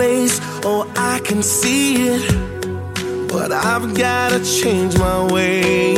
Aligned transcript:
place. 0.00 0.40
Oh, 0.64 0.90
I 0.96 1.20
can 1.28 1.42
see 1.42 2.08
it, 2.08 2.24
but 3.28 3.52
I've 3.52 3.94
gotta 3.94 4.42
change 4.42 4.96
my 4.96 5.30
ways. 5.30 5.89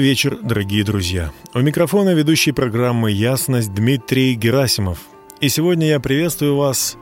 Добрый 0.00 0.12
вечер, 0.12 0.38
дорогие 0.40 0.82
друзья. 0.82 1.30
У 1.52 1.58
микрофона 1.58 2.14
ведущий 2.14 2.52
программы 2.52 3.10
«Ясность» 3.10 3.74
Дмитрий 3.74 4.32
Герасимов. 4.32 4.96
И 5.42 5.50
сегодня 5.50 5.88
я 5.88 6.00
приветствую 6.00 6.56
вас 6.56 6.96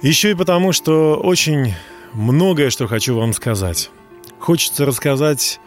еще 0.00 0.30
и 0.30 0.34
потому, 0.34 0.72
что 0.72 1.20
очень 1.22 1.74
многое, 2.14 2.70
что 2.70 2.86
хочу 2.86 3.14
вам 3.14 3.34
сказать. 3.34 3.90
Хочется 4.38 4.86
рассказать 4.86 5.60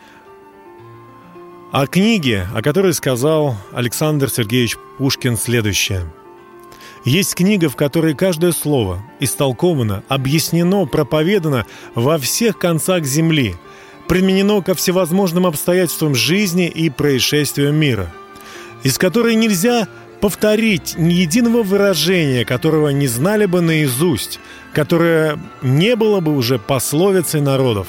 о 1.72 1.86
книге, 1.86 2.47
о 2.56 2.63
которой 2.63 2.96
сказал 2.96 3.56
Александр 3.72 4.31
Сергеевич 4.31 4.78
Пушкин 4.97 5.38
следующее. 5.38 6.12
Есть 7.03 7.36
книга, 7.36 7.69
в 7.69 7.75
которой 7.75 8.16
каждое 8.16 8.52
слово 8.52 9.06
истолковано, 9.19 10.03
объяснено, 10.07 10.88
проповедано 10.88 11.68
во 11.94 12.18
всех 12.18 12.57
концах 12.57 13.06
земли, 13.06 13.53
применено 14.07 14.61
ко 14.61 14.75
всевозможным 14.75 15.45
обстоятельствам 15.45 16.16
жизни 16.16 16.67
и 16.67 16.89
происшествиям 16.89 17.75
мира, 17.75 18.11
из 18.83 18.97
которой 18.97 19.35
нельзя 19.35 19.88
повторить 20.21 20.95
ни 20.97 21.13
единого 21.13 21.63
выражения, 21.63 22.45
которого 22.45 22.89
не 22.89 23.07
знали 23.07 23.45
бы 23.45 23.61
наизусть, 23.61 24.39
которое 24.73 25.39
не 25.61 25.95
было 25.95 26.19
бы 26.19 26.35
уже 26.35 26.57
пословицей 26.57 27.41
народов. 27.41 27.88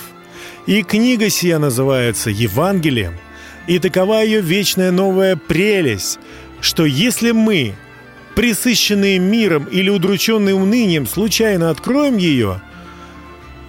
И 0.66 0.82
книга 0.82 1.30
сия 1.30 1.58
называется 1.58 2.30
«Евангелием», 2.30 3.14
и 3.66 3.78
такова 3.78 4.22
ее 4.22 4.40
вечная 4.40 4.90
новая 4.92 5.36
прелесть, 5.36 6.18
что 6.60 6.84
если 6.84 7.32
мы, 7.32 7.74
присыщенные 8.34 9.18
миром 9.18 9.64
или 9.64 9.90
удрученные 9.90 10.54
унынием, 10.54 11.06
случайно 11.06 11.70
откроем 11.70 12.16
ее, 12.16 12.60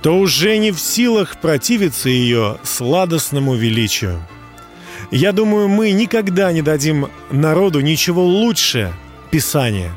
то 0.07 0.18
уже 0.19 0.57
не 0.57 0.71
в 0.71 0.80
силах 0.80 1.36
противиться 1.36 2.07
ее 2.07 2.59
сладостному 2.63 3.56
величию. 3.56 4.24
Я 5.12 5.33
думаю, 5.33 5.68
мы 5.68 5.92
никогда 5.92 6.54
не 6.54 6.62
дадим 6.62 7.09
народу 7.30 7.81
ничего 7.81 8.24
лучше 8.24 8.94
Писания. 9.31 9.92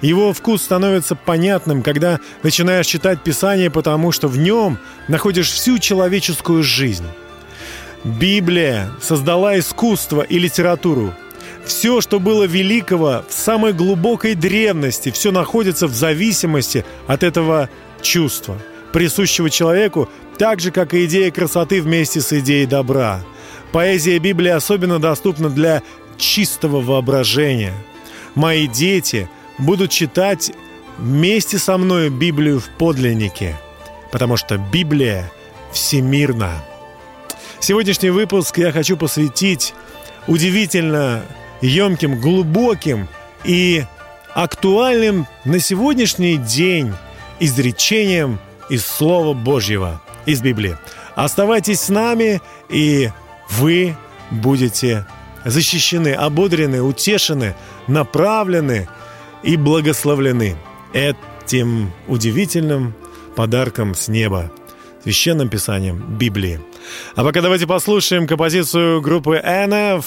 Его 0.00 0.32
вкус 0.32 0.62
становится 0.62 1.14
понятным, 1.14 1.82
когда 1.82 2.20
начинаешь 2.42 2.86
читать 2.86 3.22
Писание, 3.22 3.68
потому 3.68 4.12
что 4.12 4.28
в 4.28 4.38
нем 4.38 4.78
находишь 5.08 5.50
всю 5.50 5.78
человеческую 5.78 6.62
жизнь. 6.62 7.04
Библия 8.02 8.90
создала 9.02 9.58
искусство 9.58 10.22
и 10.22 10.38
литературу. 10.38 11.12
Все, 11.66 12.00
что 12.00 12.18
было 12.18 12.44
великого 12.44 13.26
в 13.28 13.34
самой 13.34 13.74
глубокой 13.74 14.34
древности, 14.34 15.10
все 15.10 15.32
находится 15.32 15.86
в 15.86 15.92
зависимости 15.92 16.86
от 17.06 17.22
этого 17.22 17.68
чувства, 18.00 18.56
присущего 18.92 19.50
человеку, 19.50 20.08
так 20.38 20.60
же, 20.60 20.70
как 20.70 20.94
и 20.94 21.04
идея 21.04 21.30
красоты 21.30 21.82
вместе 21.82 22.20
с 22.20 22.32
идеей 22.32 22.66
добра. 22.66 23.22
Поэзия 23.72 24.18
Библии 24.18 24.50
особенно 24.50 24.98
доступна 24.98 25.48
для 25.48 25.82
чистого 26.16 26.80
воображения. 26.80 27.74
Мои 28.34 28.66
дети 28.66 29.28
будут 29.58 29.90
читать 29.90 30.52
вместе 30.98 31.58
со 31.58 31.78
мной 31.78 32.10
Библию 32.10 32.60
в 32.60 32.68
подлиннике, 32.78 33.56
потому 34.10 34.36
что 34.36 34.58
Библия 34.58 35.30
всемирна. 35.72 36.50
Сегодняшний 37.60 38.10
выпуск 38.10 38.58
я 38.58 38.72
хочу 38.72 38.96
посвятить 38.96 39.74
удивительно 40.26 41.22
емким, 41.60 42.18
глубоким 42.18 43.08
и 43.44 43.84
актуальным 44.34 45.26
на 45.44 45.60
сегодняшний 45.60 46.36
день 46.36 46.92
изречением 47.38 48.38
из 48.70 48.86
Слова 48.86 49.34
Божьего, 49.34 50.00
из 50.24 50.40
Библии. 50.40 50.78
Оставайтесь 51.14 51.80
с 51.80 51.88
нами, 51.90 52.40
и 52.70 53.10
вы 53.50 53.96
будете 54.30 55.06
защищены, 55.44 56.14
ободрены, 56.14 56.82
утешены, 56.82 57.54
направлены 57.86 58.88
и 59.42 59.56
благословлены 59.56 60.56
этим 60.92 61.92
удивительным 62.08 62.94
подарком 63.36 63.94
с 63.94 64.08
неба, 64.08 64.50
священным 65.02 65.48
писанием 65.48 65.98
Библии. 66.16 66.60
А 67.16 67.24
пока 67.24 67.42
давайте 67.42 67.66
послушаем 67.66 68.26
композицию 68.26 69.00
группы 69.00 69.40
NF, 69.44 70.04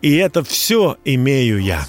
и 0.00 0.16
это 0.16 0.42
все 0.42 0.96
имею 1.04 1.62
я. 1.62 1.86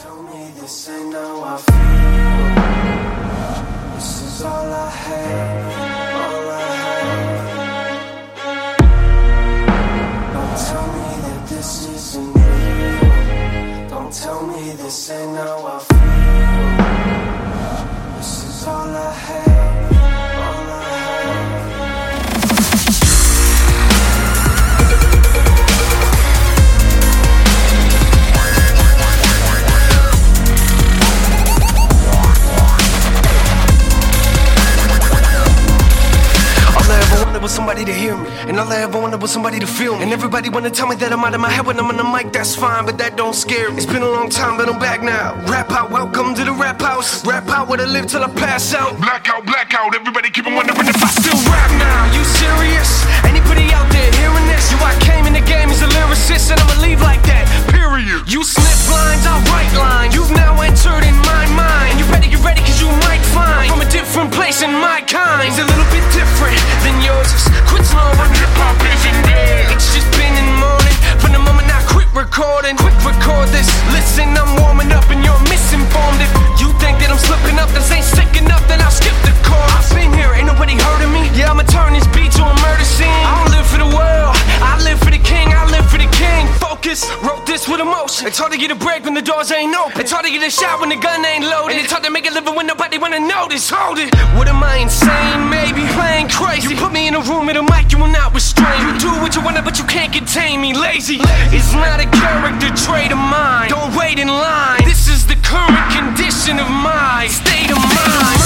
Somebody 37.74 37.92
to 37.92 37.98
hear 37.98 38.16
me. 38.16 38.30
And 38.48 38.60
all 38.60 38.72
I 38.72 38.82
ever 38.82 39.00
wanted 39.00 39.20
was 39.20 39.32
somebody 39.32 39.58
to 39.58 39.66
feel 39.66 39.96
me. 39.98 40.04
And 40.04 40.14
everybody 40.14 40.48
wanna 40.50 40.70
tell 40.70 40.88
me 40.88 40.96
that 40.98 41.12
I'm 41.12 41.24
out 41.26 41.34
of 41.34 41.42
my 41.42 41.50
head 41.50 41.66
when 41.66 41.80
I'm 41.80 41.90
on 41.90 41.98
the 41.98 42.04
mic, 42.04 42.32
that's 42.32 42.56
fine, 42.56 42.86
but 42.86 43.00
that 43.00 43.18
don't 43.18 43.34
scare 43.34 43.72
me. 43.72 43.78
It's 43.78 43.88
been 43.88 44.04
a 44.04 44.10
long 44.10 44.30
time, 44.30 44.58
but 44.58 44.70
I'm 44.70 44.78
back 44.78 45.02
now. 45.02 45.34
Rap 45.50 45.72
out, 45.72 45.90
welcome 45.90 46.36
to 46.36 46.44
the 46.44 46.54
rap 46.54 46.80
house. 46.80 47.26
Rap 47.26 47.50
out 47.50 47.68
where 47.68 47.82
I 47.82 47.86
live 47.86 48.06
till 48.06 48.24
I 48.24 48.30
pass 48.30 48.76
out. 48.76 49.02
Blackout, 49.02 49.46
blackout, 49.48 49.96
everybody 49.96 50.30
keep 50.30 50.46
on 50.46 50.54
wondering 50.54 50.88
if 50.88 51.02
I 51.02 51.10
still 51.18 51.40
rap 51.50 51.72
now. 51.82 52.14
You 52.14 52.24
serious? 52.46 52.90
Anybody 53.26 53.66
out 53.74 53.90
there 53.90 54.12
hearing 54.22 54.48
this? 54.54 54.72
You, 54.72 54.78
I 54.78 54.94
came 55.02 55.26
in 55.26 55.34
the 55.34 55.46
game 55.54 55.70
as 55.70 55.82
a 55.82 55.88
lyricist, 55.98 56.52
and 56.52 56.62
I'ma 56.62 56.80
leave 56.80 57.02
like 57.02 57.24
that. 57.24 57.73
You 57.94 58.42
snip 58.42 58.90
lines, 58.90 59.22
I 59.22 59.38
write 59.54 59.70
lines. 59.78 60.18
You've 60.18 60.34
now 60.34 60.58
entered 60.66 61.06
in 61.06 61.14
my 61.30 61.46
mind. 61.54 62.02
You 62.02 62.10
better 62.10 62.26
get 62.26 62.42
ready, 62.42 62.66
cause 62.66 62.82
you 62.82 62.90
might 63.06 63.22
find 63.30 63.70
from 63.70 63.86
a 63.86 63.90
different 63.94 64.34
place 64.34 64.66
in 64.66 64.74
my 64.82 65.06
kind. 65.06 65.46
It's 65.46 65.62
a 65.62 65.68
little 65.70 65.86
bit 65.94 66.02
different 66.10 66.58
than 66.82 66.98
yours. 67.06 67.30
Quit 67.70 67.86
slow 67.86 68.10
when 68.18 68.34
hip 68.34 68.50
hop 68.58 68.82
isn't 68.82 69.20
dead. 69.30 69.70
It's 69.78 69.94
just 69.94 70.10
been 70.18 70.34
in 70.34 70.50
morning 70.58 70.98
from 71.22 71.38
the 71.38 71.42
moment 71.46 71.70
I 71.70 71.86
quit 71.86 72.10
recording. 72.18 72.82
Quick 72.82 72.98
record 73.06 73.54
this. 73.54 73.70
Listen, 73.94 74.34
I'm 74.42 74.58
warming 74.58 74.90
up 74.90 75.06
and 75.14 75.22
you're 75.22 75.44
misinformed. 75.46 76.18
If 76.18 76.34
you 76.58 76.74
think 76.82 76.98
that 76.98 77.14
I'm 77.14 77.22
slipping 77.22 77.62
up, 77.62 77.70
this 77.78 77.94
ain't 77.94 78.10
sick 78.10 78.34
enough, 78.42 78.66
then 78.66 78.82
I'll 78.82 78.90
skip 78.90 79.14
the 79.22 79.38
chord. 79.46 79.70
I've 79.70 79.86
been 79.94 80.10
here, 80.18 80.34
ain't 80.34 80.50
nobody 80.50 80.74
heard 80.82 81.06
of 81.06 81.14
me. 81.14 81.30
Yeah, 81.38 81.54
I'ma 81.54 81.70
turn 81.70 81.94
this 81.94 82.10
beat 82.10 82.34
to 82.42 82.42
a 82.42 82.56
murder 82.58 82.90
scene. 82.90 83.06
I 83.06 83.38
don't 83.38 83.54
live 83.54 83.70
for 83.70 83.78
the 83.78 83.92
world, 83.94 84.34
I 84.66 84.82
live 84.82 84.98
for 84.98 85.14
the 85.14 85.22
king. 85.22 85.54
I 85.54 85.70
live 85.70 85.86
for 85.86 86.02
the 86.02 86.10
king. 86.10 86.50
Focus, 86.84 87.08
wrote 87.24 87.46
this 87.48 87.66
with 87.66 87.80
emotion. 87.80 88.28
It's 88.28 88.38
hard 88.38 88.52
to 88.52 88.58
get 88.58 88.70
a 88.70 88.76
break 88.76 89.06
when 89.06 89.14
the 89.14 89.22
doors 89.22 89.56
ain't 89.56 89.74
open. 89.74 90.02
It's 90.04 90.12
hard 90.12 90.26
to 90.26 90.32
get 90.32 90.44
a 90.44 90.52
shot 90.52 90.82
when 90.82 90.90
the 90.90 91.00
gun 91.00 91.24
ain't 91.24 91.48
loaded. 91.48 91.80
And 91.80 91.80
it's 91.80 91.90
hard 91.90 92.04
to 92.04 92.12
make 92.12 92.28
a 92.28 92.34
living 92.34 92.56
when 92.56 92.68
nobody 92.68 92.98
wanna 92.98 93.24
notice. 93.24 93.72
Hold 93.72 94.00
it. 94.00 94.12
What 94.36 94.52
am 94.52 94.62
I 94.62 94.84
insane? 94.84 95.48
Maybe 95.48 95.88
playing 95.96 96.28
crazy. 96.28 96.68
You 96.68 96.76
put 96.76 96.92
me 96.92 97.08
in 97.08 97.16
a 97.16 97.24
room 97.24 97.48
with 97.48 97.56
a 97.56 97.64
mic, 97.64 97.94
you 97.94 98.00
will 98.00 98.12
not 98.12 98.36
restrain. 98.36 98.76
You 98.84 99.00
do 99.00 99.12
what 99.24 99.32
you 99.34 99.40
wanna, 99.40 99.64
but 99.64 99.80
you 99.80 99.86
can't 99.86 100.12
contain 100.12 100.60
me. 100.60 100.76
Lazy. 100.76 101.24
It's 101.56 101.72
not 101.72 102.04
a 102.04 102.08
character 102.20 102.68
trait 102.76 103.16
of 103.16 103.22
mine. 103.32 103.70
Don't 103.70 103.96
wait 103.96 104.20
in 104.20 104.28
line. 104.28 104.84
This 104.84 105.08
is 105.08 105.26
the 105.26 105.40
current 105.40 105.88
condition 105.88 106.60
of 106.60 106.68
my 106.68 107.32
state 107.32 107.72
of 107.72 107.80
mind. 107.80 108.44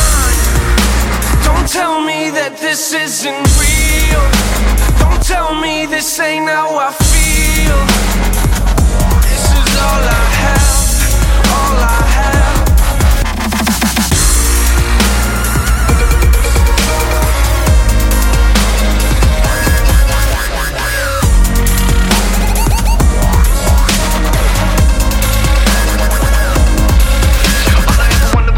Don't 1.42 1.66
tell 1.66 2.06
me 2.06 2.30
that 2.38 2.54
this 2.62 2.94
isn't 2.94 3.42
real. 3.58 4.22
Don't 5.02 5.26
tell 5.26 5.58
me 5.58 5.90
this 5.90 6.20
ain't 6.20 6.46
how 6.46 6.78
I 6.78 6.94
feel. 7.02 8.27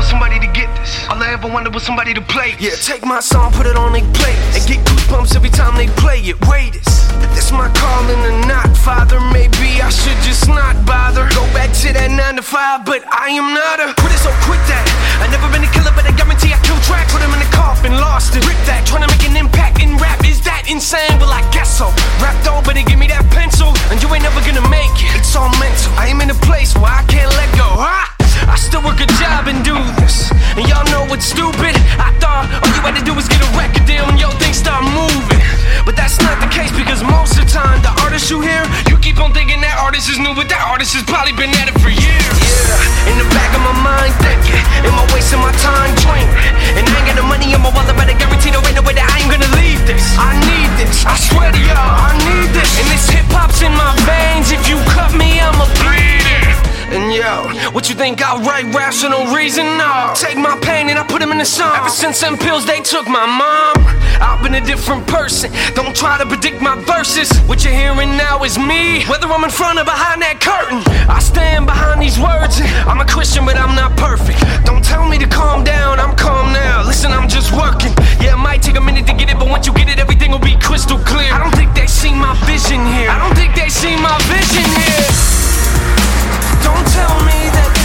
Somebody 0.09 0.39
to 0.39 0.47
get 0.47 0.75
this. 0.75 1.07
All 1.09 1.21
I 1.21 1.33
ever 1.33 1.47
wonder 1.47 1.69
was 1.69 1.83
somebody 1.83 2.13
to 2.13 2.21
play. 2.21 2.55
Yeah, 2.59 2.71
take 2.71 3.05
my 3.05 3.19
song, 3.19 3.51
put 3.53 3.65
it 3.65 3.75
on 3.75 3.93
they 3.93 4.01
play, 4.13 4.35
and 4.53 4.65
get 4.67 4.85
goosebumps 4.85 5.35
every 5.35 5.49
time 5.49 5.75
they 5.77 5.87
play 6.01 6.19
it. 6.21 6.35
Wait 6.47 6.75
it. 6.75 6.98
This 7.35 7.51
my 7.51 7.67
calling 7.75 8.21
or 8.23 8.37
not, 8.47 8.75
Father. 8.75 9.19
Maybe 9.31 9.81
I 9.81 9.89
should 9.89 10.17
just 10.23 10.47
not 10.47 10.75
bother. 10.85 11.27
Go 11.35 11.43
back 11.51 11.71
to 11.83 11.93
that 11.93 12.11
nine 12.11 12.35
to 12.35 12.45
five, 12.45 12.85
but 12.85 13.03
I 13.07 13.31
am 13.35 13.53
not 13.53 13.79
a 13.79 13.91
quit 13.99 14.13
it 14.13 14.21
so 14.23 14.31
quick 14.47 14.61
that 14.71 14.83
I 15.19 15.27
never 15.27 15.47
been 15.51 15.63
a 15.63 15.71
killer, 15.71 15.91
but 15.95 16.05
I 16.07 16.13
guarantee 16.15 16.51
I 16.55 16.59
kill 16.63 16.79
track. 16.87 17.07
Put 17.09 17.21
him 17.23 17.31
in 17.35 17.39
the 17.39 17.51
coffin, 17.51 17.95
lost 17.99 18.35
it. 18.35 18.43
Rip 18.47 18.57
that, 18.69 18.87
trying 18.87 19.03
to 19.03 19.09
make 19.11 19.23
an 19.27 19.35
impact 19.35 19.81
in 19.83 19.97
rap. 19.97 20.23
Is 20.23 20.39
that 20.47 20.67
insane? 20.71 21.19
Well, 21.19 21.31
I 21.31 21.43
guess 21.51 21.67
so. 21.67 21.91
Rap 22.23 22.37
though, 22.43 22.61
but 22.63 22.75
they 22.75 22.83
give 22.83 22.99
me 22.99 23.07
that 23.11 23.25
pencil, 23.31 23.75
and 23.91 23.99
you 23.99 24.07
ain't 24.11 24.23
never 24.23 24.39
gonna 24.45 24.65
make 24.71 24.93
it. 24.99 25.11
It's 25.19 25.35
all 25.35 25.51
mental. 25.59 25.91
I 25.99 26.07
am 26.07 26.21
in 26.21 26.31
a 26.31 26.39
place 26.45 26.75
where 26.75 26.91
I 26.91 27.03
can't 27.11 27.31
let 27.35 27.49
go. 27.57 27.67
Ah! 27.79 28.13
I 28.47 28.55
still 28.55 28.81
work 28.81 29.01
a 29.01 29.07
job 29.19 29.51
and 29.51 29.59
do 29.65 29.75
this. 29.99 30.31
And 30.55 30.63
y'all 30.69 30.85
know 30.93 31.03
what's 31.11 31.25
stupid? 31.25 31.75
I 31.99 32.15
thought 32.23 32.47
all 32.63 32.71
you 32.71 32.81
had 32.81 32.95
to 32.95 33.03
do 33.03 33.13
was 33.13 33.27
get 33.27 33.41
a 33.43 33.49
record 33.57 33.85
deal 33.85 34.05
and 34.07 34.19
yo 34.19 34.29
things 34.39 34.57
start 34.57 34.83
moving. 34.83 35.58
But 35.89 35.97
that's 35.97 36.21
not 36.21 36.37
the 36.37 36.45
case 36.53 36.69
because 36.69 37.01
most 37.01 37.33
of 37.33 37.49
the 37.49 37.49
time 37.49 37.81
the 37.81 37.89
artists 38.05 38.29
you 38.29 38.45
hear, 38.45 38.61
you 38.85 38.93
keep 39.01 39.17
on 39.17 39.33
thinking 39.33 39.57
that 39.65 39.73
artist 39.81 40.05
is 40.05 40.21
new, 40.21 40.37
but 40.37 40.45
that 40.45 40.61
artist 40.69 40.93
has 40.93 41.01
probably 41.01 41.33
been 41.33 41.49
at 41.57 41.65
it 41.65 41.73
for 41.81 41.89
years. 41.89 42.35
Yeah, 42.45 43.09
in 43.09 43.17
the 43.17 43.25
back 43.33 43.49
of 43.57 43.65
my 43.65 43.73
mind 43.73 44.13
thinking, 44.21 44.61
am 44.85 44.93
I 44.93 45.09
wasting 45.09 45.41
my 45.41 45.49
time 45.57 45.89
dreaming? 45.97 46.53
And 46.77 46.85
I 46.85 46.93
ain't 46.93 47.09
got 47.09 47.17
the 47.17 47.25
money 47.25 47.57
in 47.57 47.61
my 47.65 47.73
wallet, 47.73 47.97
but 47.97 48.05
I 48.05 48.13
guarantee 48.13 48.53
there 48.53 48.61
ain't 48.61 48.77
no 48.77 48.85
way 48.85 48.93
that 49.01 49.09
I 49.09 49.17
ain't 49.17 49.33
gonna 49.33 49.49
leave 49.57 49.81
this. 49.89 50.13
I 50.21 50.37
need 50.45 50.69
this, 50.77 51.09
I 51.09 51.17
swear 51.17 51.49
to 51.49 51.57
y'all, 51.57 51.81
I 51.81 52.13
need 52.21 52.53
this. 52.53 52.69
And 52.77 52.85
this 52.93 53.09
hip 53.09 53.25
hop's 53.33 53.65
in 53.65 53.73
my 53.73 53.89
veins. 54.05 54.53
If 54.53 54.69
you 54.69 54.77
cut 54.93 55.09
me, 55.17 55.41
I'ma 55.41 55.65
bleed. 55.81 56.28
And 56.91 57.13
yo, 57.13 57.45
what 57.71 57.87
you 57.87 57.93
think 57.93 58.17
I 58.25 58.41
write 58.41 58.73
rational 58.73 59.27
reason? 59.35 59.77
No. 59.77 60.11
Take 60.15 60.37
my 60.37 60.57
pain 60.61 60.89
and 60.89 60.97
I 60.97 61.05
put 61.05 61.21
them 61.21 61.31
in 61.31 61.39
a 61.39 61.45
song. 61.45 61.75
Ever 61.77 61.89
since 61.89 62.19
them 62.19 62.35
pills, 62.35 62.65
they 62.65 62.81
took 62.81 63.07
my 63.07 63.25
mom. 63.29 63.77
I've 64.19 64.41
been 64.41 64.55
a 64.55 64.65
different 64.65 65.05
person. 65.05 65.51
Don't 65.75 65.95
try 65.95 66.17
to 66.17 66.25
predict 66.25 66.61
my 66.61 66.75
verses. 66.83 67.29
What 67.45 67.63
you're 67.63 67.73
hearing 67.73 68.17
now 68.17 68.43
is 68.43 68.57
me. 68.57 69.05
Whether 69.05 69.27
I'm 69.27 69.43
in 69.43 69.51
front 69.51 69.77
or 69.77 69.85
behind 69.85 70.21
that 70.23 70.41
curtain, 70.41 70.81
I 71.07 71.19
stand 71.19 71.67
behind 71.67 72.01
these 72.01 72.17
words. 72.17 72.59
I'm 72.89 72.99
a 72.99 73.05
Christian, 73.05 73.45
but 73.45 73.55
I'm 73.55 73.75
not 73.75 73.95
perfect. 73.95 74.41
Don't 74.65 74.83
tell 74.83 75.07
me 75.07 75.19
to 75.19 75.27
calm 75.27 75.63
down, 75.63 75.99
I'm 75.99 76.15
calm 76.17 76.51
now. 76.51 76.83
Listen, 76.83 77.11
I'm 77.11 77.29
just 77.29 77.53
working. 77.53 77.93
Yeah, 78.17 78.33
it 78.33 78.41
might 78.41 78.63
take 78.63 78.77
a 78.77 78.81
minute 78.81 79.05
to 79.07 79.13
get 79.13 79.29
it, 79.29 79.37
but 79.37 79.47
once 79.47 79.67
you 79.67 79.73
get 79.73 79.89
it, 79.89 79.99
everything 79.99 80.31
will 80.31 80.41
be 80.41 80.57
crystal 80.57 80.97
clear. 80.97 81.31
I 81.31 81.37
don't 81.37 81.55
think 81.55 81.75
they 81.75 81.87
see 81.87 82.11
my 82.11 82.33
vision 82.49 82.81
here. 82.97 83.13
I 83.13 83.21
don't 83.21 83.37
think 83.37 83.53
they 83.53 83.69
see 83.69 83.95
my 83.95 84.17
vision 84.25 84.65
here. 84.65 85.38
Don't 86.69 86.87
tell 86.87 87.25
me 87.25 87.49
that 87.49 87.78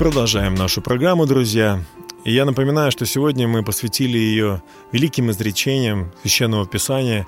продолжаем 0.00 0.54
нашу 0.54 0.80
программу, 0.80 1.26
друзья. 1.26 1.78
И 2.24 2.32
я 2.32 2.46
напоминаю, 2.46 2.90
что 2.90 3.04
сегодня 3.04 3.46
мы 3.46 3.62
посвятили 3.62 4.16
ее 4.16 4.62
великим 4.92 5.30
изречениям 5.30 6.10
Священного 6.22 6.66
Писания, 6.66 7.26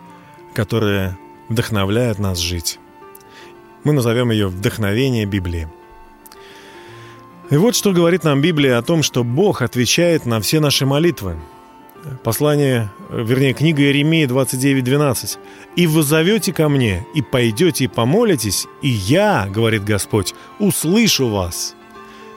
которые 0.55 1.19
вдохновляют 1.51 2.19
нас 2.19 2.39
жить. 2.39 2.79
Мы 3.85 3.93
назовем 3.93 4.31
ее 4.31 4.47
«Вдохновение 4.47 5.27
Библии». 5.27 5.69
И 7.51 7.57
вот 7.59 7.77
что 7.77 7.93
говорит 7.93 8.25
нам 8.25 8.41
Библия 8.41 8.79
о 8.79 8.83
том, 8.83 9.03
что 9.03 9.23
Бог 9.23 9.61
отвечает 9.61 10.25
на 10.25 10.41
все 10.41 10.59
наши 10.59 10.87
молитвы. 10.87 11.39
Послание, 12.25 12.91
вернее, 13.11 13.53
книга 13.53 13.83
Иеремии 13.83 14.25
29.12. 14.25 15.37
«И 15.77 15.87
вы 15.87 16.03
зовете 16.03 16.55
ко 16.55 16.71
мне, 16.71 17.07
и 17.15 17.21
пойдете, 17.21 17.85
и 17.85 17.89
помолитесь, 17.89 18.67
и 18.81 18.89
я,— 18.89 19.47
говорит 19.55 19.85
Господь,— 19.85 20.35
услышу 20.59 21.29
вас». 21.29 21.77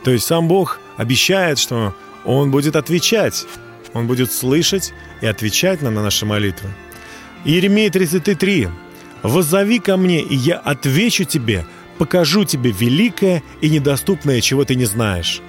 То 0.06 0.12
есть 0.12 0.28
сам 0.28 0.48
Бог 0.48 0.80
обещает, 0.98 1.58
что 1.58 1.96
Он 2.26 2.52
будет 2.52 2.76
отвечать, 2.76 3.48
Он 3.96 4.06
будет 4.06 4.32
слышать 4.32 4.94
и 5.22 5.26
отвечать 5.26 5.82
нам 5.82 5.96
на 5.96 6.04
наши 6.04 6.28
молитвы. 6.28 6.70
Иеремия 7.44 7.90
33. 7.90 8.70
«Воззови 9.24 9.80
ко 9.80 9.98
мне, 9.98 10.22
и 10.22 10.36
я 10.36 10.58
отвечу 10.58 11.24
тебе, 11.24 11.66
покажу 11.98 12.44
тебе 12.44 12.70
великое 12.70 13.42
и 13.62 13.70
недоступное, 13.72 14.42
чего 14.42 14.64
ты 14.64 14.76
не 14.76 14.86
знаешь». 14.86 15.42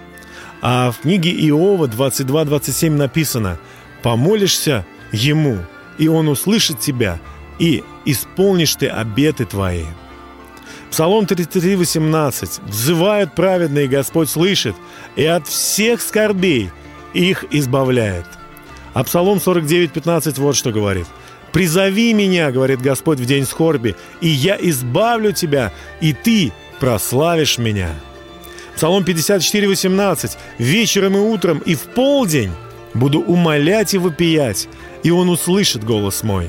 А 0.63 0.91
в 0.91 1.01
книге 1.01 1.33
Иова 1.49 1.87
22.27 1.87 2.91
написано 2.93 3.59
«Помолишься 4.03 4.87
Ему, 5.13 5.59
и 5.99 6.09
Он 6.09 6.29
услышит 6.29 6.81
тебя, 6.81 7.21
и 7.59 7.85
исполнишь 8.07 8.77
ты 8.77 8.87
обеты 8.87 9.45
твои». 9.45 9.85
Псалом 10.91 11.27
33:18. 11.27 12.61
«Взывают 12.67 13.35
праведные, 13.35 13.89
Господь 13.89 14.31
слышит, 14.31 14.75
и 15.17 15.25
от 15.25 15.47
всех 15.47 16.01
скорбей 16.01 16.71
их 17.13 17.45
избавляет». 17.51 18.27
А 18.95 19.05
Псалом 19.05 19.39
49:15 19.39 20.39
вот 20.39 20.57
что 20.57 20.73
говорит. 20.73 21.07
«Призови 21.53 22.13
меня,— 22.13 22.51
говорит 22.53 22.81
Господь,— 22.81 23.19
в 23.21 23.27
день 23.27 23.47
скорби, 23.47 23.97
и 24.21 24.29
я 24.29 24.57
избавлю 24.61 25.33
тебя, 25.33 25.73
и 26.01 26.13
ты 26.13 26.53
прославишь 26.81 27.59
меня». 27.59 27.91
Псалом 28.75 29.05
54:18. 29.05 30.37
«Вечером 30.59 31.17
и 31.17 31.21
утром, 31.21 31.59
и 31.59 31.75
в 31.75 31.81
полдень 31.81 32.53
буду 32.95 33.21
умолять 33.21 33.95
и 33.95 33.99
вопиять, 33.99 34.69
и 35.03 35.11
он 35.11 35.29
услышит 35.31 35.83
голос 35.85 36.23
мой». 36.23 36.49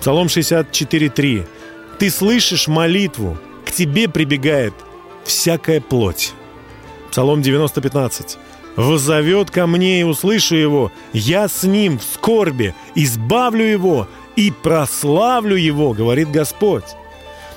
Псалом 0.00 0.28
64:3. 0.28 1.46
«Ты 1.98 2.10
слышишь 2.10 2.68
молитву, 2.68 3.38
к 3.70 3.72
тебе 3.72 4.08
прибегает 4.08 4.74
всякая 5.24 5.80
плоть. 5.80 6.32
Псалом 7.10 7.40
90:15. 7.40 8.36
«Воззовет 8.76 9.50
ко 9.50 9.66
мне 9.66 10.00
и 10.00 10.04
услышу 10.04 10.56
его, 10.56 10.92
я 11.12 11.48
с 11.48 11.62
ним 11.62 11.98
в 11.98 12.02
скорби, 12.02 12.74
избавлю 12.94 13.64
его 13.64 14.08
и 14.36 14.50
прославлю 14.50 15.56
его», 15.56 15.92
говорит 15.92 16.30
Господь. 16.30 16.84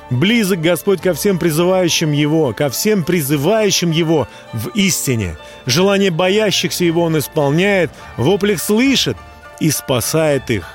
Близок 0.09 0.61
Господь 0.61 1.01
ко 1.01 1.13
всем 1.13 1.39
призывающим 1.39 2.11
Его, 2.11 2.53
ко 2.53 2.69
всем 2.69 3.03
призывающим 3.03 3.89
Его 3.89 4.27
в 4.51 4.67
истине. 4.75 5.37
Желание 5.65 6.11
боящихся 6.11 6.85
Его 6.85 7.03
Он 7.03 7.17
исполняет, 7.17 7.89
воплях 8.17 8.61
слышит 8.61 9.17
и 9.59 9.71
спасает 9.71 10.51
их. 10.51 10.67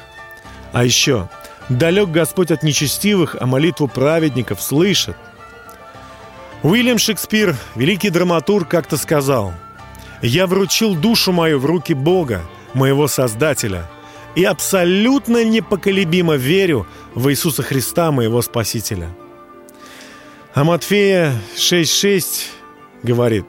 А 0.72 0.84
еще, 0.84 1.28
далек 1.68 2.08
Господь 2.08 2.50
от 2.50 2.62
нечестивых, 2.62 3.36
а 3.38 3.46
молитву 3.46 3.86
праведников 3.86 4.60
слышит. 4.60 5.16
Уильям 6.62 6.98
Шекспир, 6.98 7.56
великий 7.76 8.10
драматург, 8.10 8.68
как-то 8.68 8.96
сказал 8.96 9.54
«Я 10.22 10.48
вручил 10.48 10.96
душу 10.96 11.30
мою 11.30 11.60
в 11.60 11.66
руки 11.66 11.94
Бога, 11.94 12.42
моего 12.74 13.06
Создателя, 13.06 13.88
и 14.34 14.42
абсолютно 14.42 15.44
непоколебимо 15.44 16.34
верю 16.34 16.86
в 17.14 17.30
Иисуса 17.30 17.62
Христа, 17.62 18.10
моего 18.10 18.42
Спасителя». 18.42 19.08
А 20.52 20.64
Матфея 20.64 21.32
6.6 21.54 22.24
говорит 23.04 23.44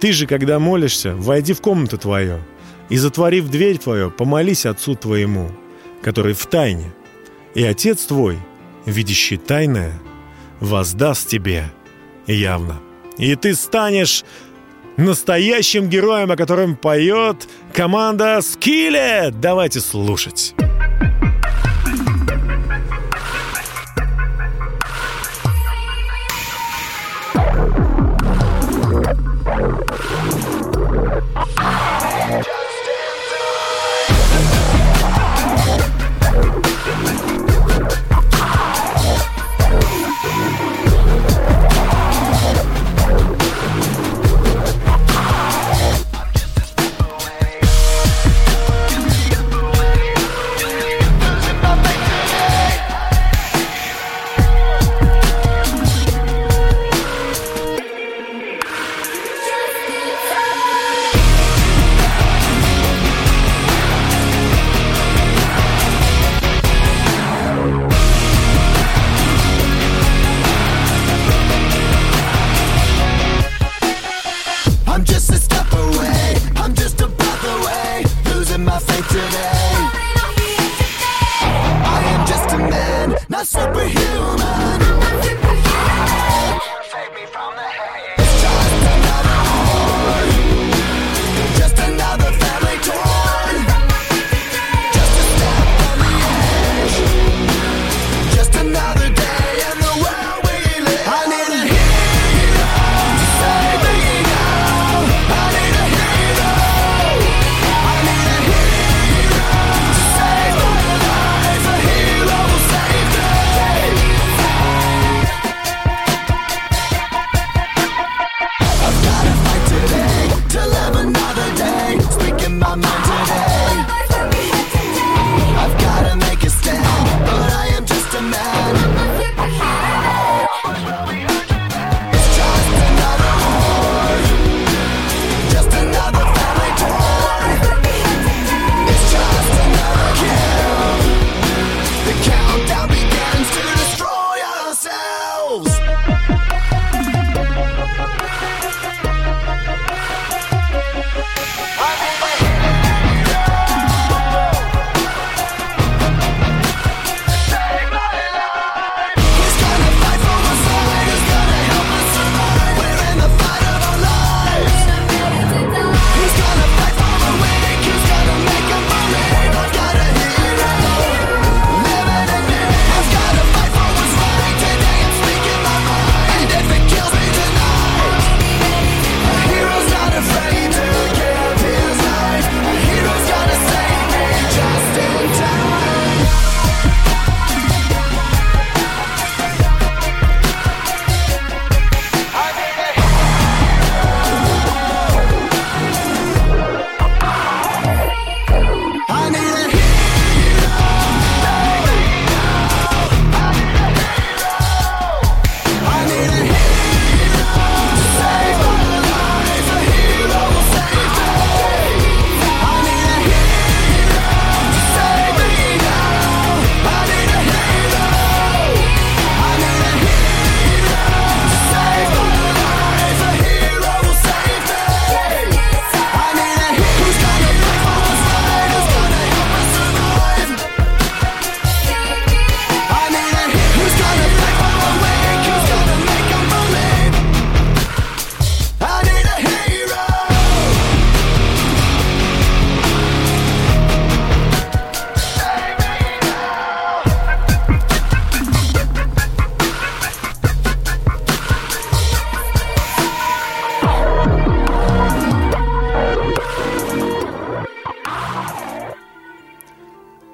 «Ты 0.00 0.12
же, 0.12 0.26
когда 0.26 0.58
молишься, 0.58 1.14
войди 1.14 1.52
в 1.52 1.60
комнату 1.60 1.96
твою, 1.96 2.40
и, 2.88 2.96
затворив 2.96 3.48
дверь 3.48 3.78
твою, 3.78 4.10
помолись 4.10 4.66
Отцу 4.66 4.96
твоему, 4.96 5.52
который 6.02 6.34
в 6.34 6.44
тайне, 6.46 6.92
и 7.54 7.62
Отец 7.62 8.06
твой, 8.06 8.40
видящий 8.84 9.36
тайное,– 9.36 9.92
воздаст 10.62 11.28
тебе 11.28 11.70
явно. 12.26 12.80
И 13.18 13.34
ты 13.36 13.54
станешь 13.54 14.24
настоящим 14.96 15.88
героем, 15.88 16.30
о 16.30 16.36
котором 16.36 16.76
поет 16.76 17.48
команда 17.74 18.40
Скиллет. 18.40 19.40
Давайте 19.40 19.80
слушать. 19.80 20.54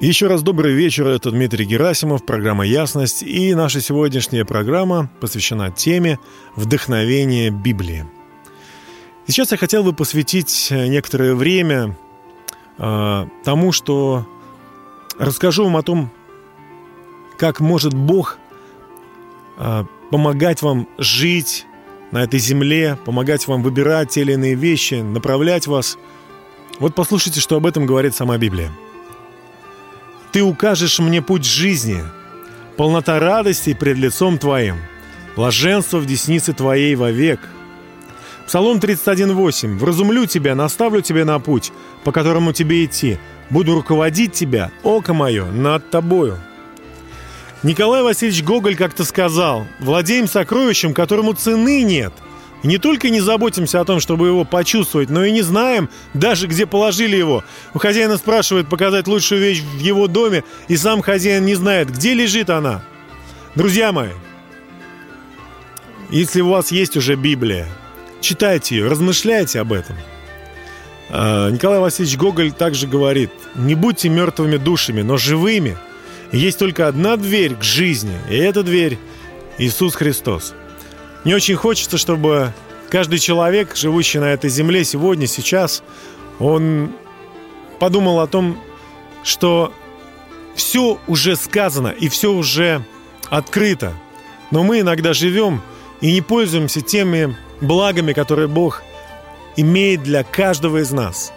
Еще 0.08 0.26
раз 0.26 0.40
добрый 0.40 0.72
вечер, 0.72 1.06
это 1.06 1.30
Дмитрий 1.30 1.66
Герасимов, 1.66 2.24
программа 2.24 2.64
«Ясность», 2.64 3.22
и 3.22 3.54
наша 3.54 3.82
сегодняшняя 3.82 4.46
программа 4.46 5.10
посвящена 5.20 5.70
теме 5.70 6.18
«Вдохновение 6.56 7.50
Библии». 7.50 8.06
Сейчас 9.26 9.52
я 9.52 9.58
хотел 9.58 9.84
бы 9.84 9.92
посвятить 9.92 10.68
некоторое 10.70 11.34
время 11.34 11.94
э, 12.78 13.26
тому, 13.44 13.70
что 13.72 14.26
расскажу 15.18 15.64
вам 15.64 15.76
о 15.76 15.82
том, 15.82 16.10
как 17.36 17.60
может 17.60 17.92
Бог 17.92 18.38
э, 19.58 19.84
помогать 20.10 20.62
вам 20.62 20.88
жить 20.96 21.66
на 22.12 22.24
этой 22.24 22.40
земле, 22.40 22.96
помогать 23.04 23.46
вам 23.46 23.62
выбирать 23.62 24.08
те 24.08 24.22
или 24.22 24.32
иные 24.32 24.54
вещи, 24.54 24.94
направлять 24.94 25.66
вас. 25.66 25.98
Вот 26.78 26.94
послушайте, 26.94 27.40
что 27.40 27.56
об 27.56 27.66
этом 27.66 27.84
говорит 27.84 28.14
сама 28.14 28.38
Библия– 28.38 28.72
ты 30.32 30.42
укажешь 30.42 30.98
мне 30.98 31.22
путь 31.22 31.44
жизни, 31.44 32.02
полнота 32.76 33.18
радости 33.18 33.74
пред 33.74 33.96
лицом 33.96 34.38
Твоим, 34.38 34.76
блаженство 35.36 35.98
в 35.98 36.06
деснице 36.06 36.52
Твоей 36.52 36.94
вовек. 36.94 37.40
Псалом 38.46 38.78
31.8. 38.78 39.76
«Вразумлю 39.76 40.26
тебя, 40.26 40.54
наставлю 40.54 41.02
тебя 41.02 41.24
на 41.24 41.38
путь, 41.38 41.70
по 42.02 42.12
которому 42.12 42.52
тебе 42.52 42.84
идти. 42.84 43.18
Буду 43.50 43.74
руководить 43.74 44.32
тебя, 44.32 44.70
око 44.82 45.12
мое, 45.12 45.44
над 45.46 45.90
тобою». 45.90 46.38
Николай 47.62 48.02
Васильевич 48.02 48.42
Гоголь 48.44 48.76
как-то 48.76 49.04
сказал, 49.04 49.66
«Владеем 49.80 50.26
сокровищем, 50.26 50.94
которому 50.94 51.34
цены 51.34 51.82
нет– 51.82 52.12
и 52.62 52.66
не 52.68 52.78
только 52.78 53.10
не 53.10 53.20
заботимся 53.20 53.80
о 53.80 53.84
том, 53.84 54.00
чтобы 54.00 54.26
его 54.26 54.44
почувствовать, 54.44 55.10
но 55.10 55.24
и 55.24 55.30
не 55.30 55.42
знаем 55.42 55.88
даже, 56.14 56.46
где 56.46 56.66
положили 56.66 57.16
его. 57.16 57.44
У 57.74 57.78
хозяина 57.78 58.16
спрашивают 58.16 58.68
показать 58.68 59.06
лучшую 59.06 59.40
вещь 59.40 59.60
в 59.60 59.78
его 59.78 60.08
доме, 60.08 60.44
и 60.66 60.76
сам 60.76 61.02
хозяин 61.02 61.44
не 61.44 61.54
знает, 61.54 61.90
где 61.90 62.14
лежит 62.14 62.50
она. 62.50 62.82
Друзья 63.54 63.92
мои, 63.92 64.10
если 66.10 66.40
у 66.40 66.48
вас 66.48 66.72
есть 66.72 66.96
уже 66.96 67.14
Библия, 67.14 67.68
читайте 68.20 68.76
ее, 68.76 68.88
размышляйте 68.88 69.60
об 69.60 69.72
этом. 69.72 69.96
А, 71.10 71.50
Николай 71.50 71.78
Васильевич 71.78 72.16
Гоголь 72.18 72.52
также 72.52 72.86
говорит, 72.86 73.30
не 73.54 73.74
будьте 73.74 74.08
мертвыми 74.08 74.56
душами, 74.56 75.02
но 75.02 75.16
живыми. 75.16 75.76
Есть 76.32 76.58
только 76.58 76.88
одна 76.88 77.16
дверь 77.16 77.54
к 77.54 77.62
жизни, 77.62 78.16
и 78.28 78.36
эта 78.36 78.62
дверь 78.62 78.98
Иисус 79.56 79.94
Христос. 79.94 80.54
Мне 81.24 81.34
очень 81.34 81.56
хочется, 81.56 81.98
чтобы 81.98 82.52
каждый 82.90 83.18
человек, 83.18 83.76
живущий 83.76 84.18
на 84.18 84.32
этой 84.32 84.50
земле 84.50 84.84
сегодня, 84.84 85.26
сейчас, 85.26 85.82
он 86.38 86.92
подумал 87.78 88.20
о 88.20 88.26
том, 88.26 88.58
что 89.24 89.72
все 90.54 90.98
уже 91.06 91.36
сказано 91.36 91.88
и 91.88 92.08
все 92.08 92.32
уже 92.32 92.84
открыто. 93.30 93.92
Но 94.50 94.62
мы 94.62 94.80
иногда 94.80 95.12
живем 95.12 95.60
и 96.00 96.12
не 96.12 96.20
пользуемся 96.20 96.80
теми 96.80 97.36
благами, 97.60 98.12
которые 98.12 98.48
Бог 98.48 98.82
имеет 99.56 100.02
для 100.02 100.22
каждого 100.22 100.78
из 100.78 100.92
нас. 100.92 101.32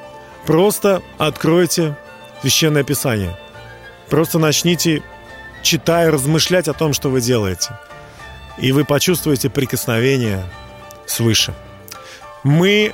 Просто 0.46 1.02
откройте 1.18 1.98
Священное 2.42 2.84
Писание. 2.84 3.38
Просто 4.10 4.40
начните, 4.40 5.04
читая, 5.64 6.12
размышлять 6.12 6.68
о 6.68 6.74
том, 6.74 6.94
что 6.94 7.10
вы 7.10 7.22
делаете– 7.22 7.78
и 8.58 8.72
вы 8.72 8.86
почувствуете 8.86 9.50
прикосновение 9.50 10.44
свыше. 11.06 11.54
Мы 12.44 12.94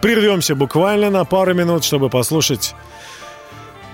прервемся 0.00 0.54
буквально 0.54 1.10
на 1.10 1.24
пару 1.24 1.54
минут, 1.54 1.84
чтобы 1.84 2.08
послушать 2.10 2.74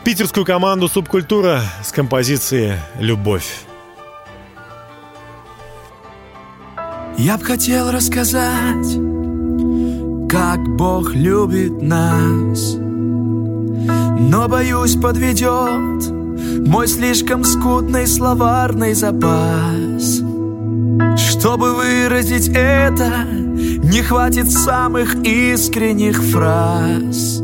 питерскую 0.05 0.46
команду 0.46 0.88
«Субкультура» 0.88 1.62
с 1.85 1.92
композицией 1.92 2.79
«Любовь». 2.98 3.64
Я 7.18 7.37
б 7.37 7.44
хотел 7.44 7.90
рассказать, 7.90 8.87
как 10.31 10.61
Бог 10.77 11.14
любит 11.14 11.83
нас, 11.83 12.74
но 12.77 14.46
боюсь 14.48 14.94
подведет 14.94 16.11
мой 16.68 16.87
слишком 16.87 17.42
скудный 17.42 18.07
словарный 18.07 18.94
запас. 18.94 20.28
Чтобы 21.16 21.74
выразить 21.74 22.48
это, 22.48 23.24
не 23.24 24.03
хватит 24.03 24.51
самых 24.51 25.14
искренних 25.24 26.22
фраз. 26.22 27.42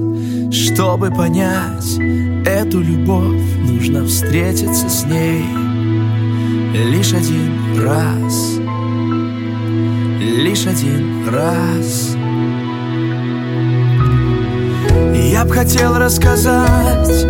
Чтобы 0.51 1.11
понять 1.11 1.99
эту 2.47 2.81
любовь, 2.81 3.43
нужно 3.69 4.05
встретиться 4.07 4.89
с 4.89 5.05
ней 5.05 5.45
лишь 6.75 7.13
один 7.13 7.83
раз. 7.83 8.59
Лишь 10.21 10.67
один 10.67 11.29
раз. 11.29 12.17
Я 15.15 15.45
б 15.45 15.51
хотел 15.51 15.97
рассказать 15.97 17.27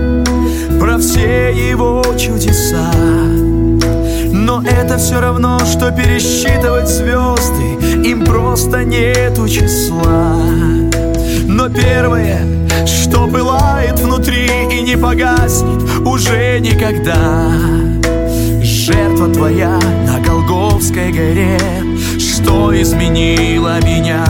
про 0.78 0.98
все 0.98 1.52
его 1.70 2.02
чудеса 2.18 2.90
но 4.54 4.62
это 4.62 4.98
все 4.98 5.20
равно, 5.20 5.58
что 5.60 5.90
пересчитывать 5.90 6.88
звезды 6.88 8.08
Им 8.08 8.24
просто 8.24 8.84
нету 8.84 9.48
числа. 9.48 10.36
Но 11.46 11.68
первое, 11.68 12.40
что 12.86 13.26
пылает 13.26 13.98
внутри 13.98 14.48
и 14.70 14.82
не 14.82 14.96
погаснет 14.96 15.82
уже 16.06 16.60
никогда. 16.60 17.50
Жертва 18.62 19.32
твоя 19.32 19.78
на 20.06 20.20
Голговской 20.20 21.10
горе. 21.10 21.58
Что 22.18 22.80
изменила 22.80 23.80
меня 23.84 24.24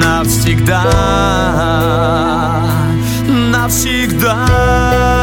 навсегда? 0.00 0.84
Навсегда 3.50 5.21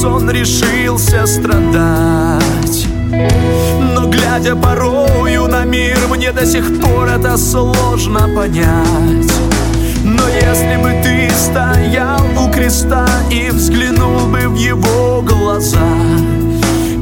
за 0.00 0.08
нас 0.08 0.22
он 0.22 0.30
решился 0.30 1.26
страдать. 1.26 2.86
Но 3.94 4.06
глядя 4.06 4.56
порою 4.56 5.46
на 5.46 5.64
мир, 5.64 5.98
мне 6.08 6.32
до 6.32 6.46
сих 6.46 6.80
пор 6.80 7.08
это 7.08 7.36
сложно 7.36 8.28
понять. 8.34 9.32
Но 10.04 10.22
если 10.28 10.76
бы 10.82 11.02
ты 11.02 11.30
стоял 11.34 12.20
у 12.38 12.50
креста 12.50 13.06
И 13.30 13.50
взглянул 13.50 14.26
бы 14.28 14.48
в 14.48 14.54
его 14.54 15.20
глаза 15.20 15.94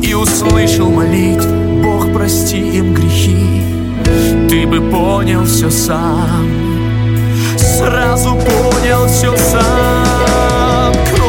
И 0.03 0.15
услышал 0.15 0.91
молитв 0.91 1.47
Бог, 1.81 2.13
прости 2.13 2.59
им 2.59 2.95
грехи 2.95 3.63
Ты 4.49 4.67
бы 4.67 4.81
понял 4.91 5.45
все 5.45 5.71
сам 5.71 6.49
Сразу 7.57 8.31
понял 8.31 9.07
все 9.07 9.37
сам 9.37 10.93
Кровь 11.15 11.28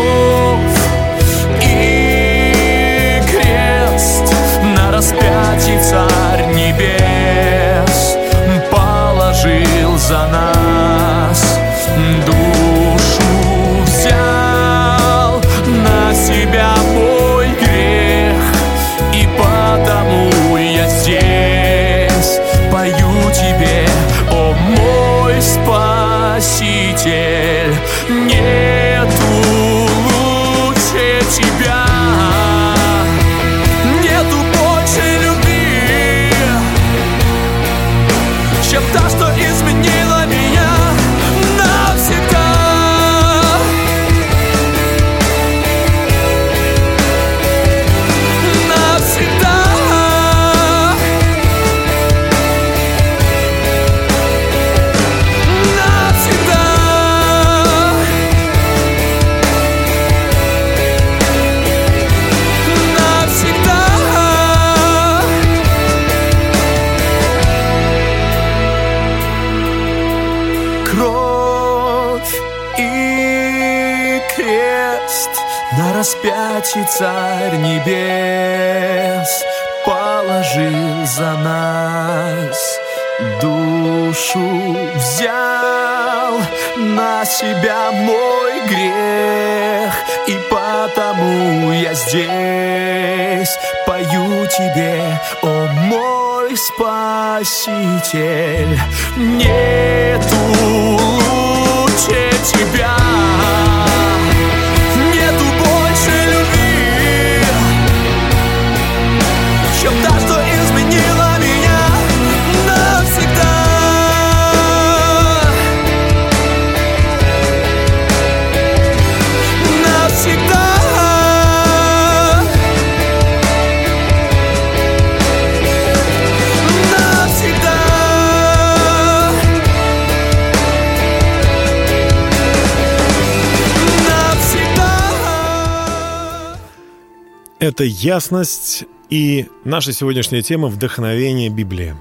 Это 137.60 137.84
ясность 137.84 138.86
и 139.10 139.48
наша 139.66 139.92
сегодняшняя 139.92 140.42
тема– 140.42 140.68
вдохновение 140.70 141.50
Библии. 141.50 141.94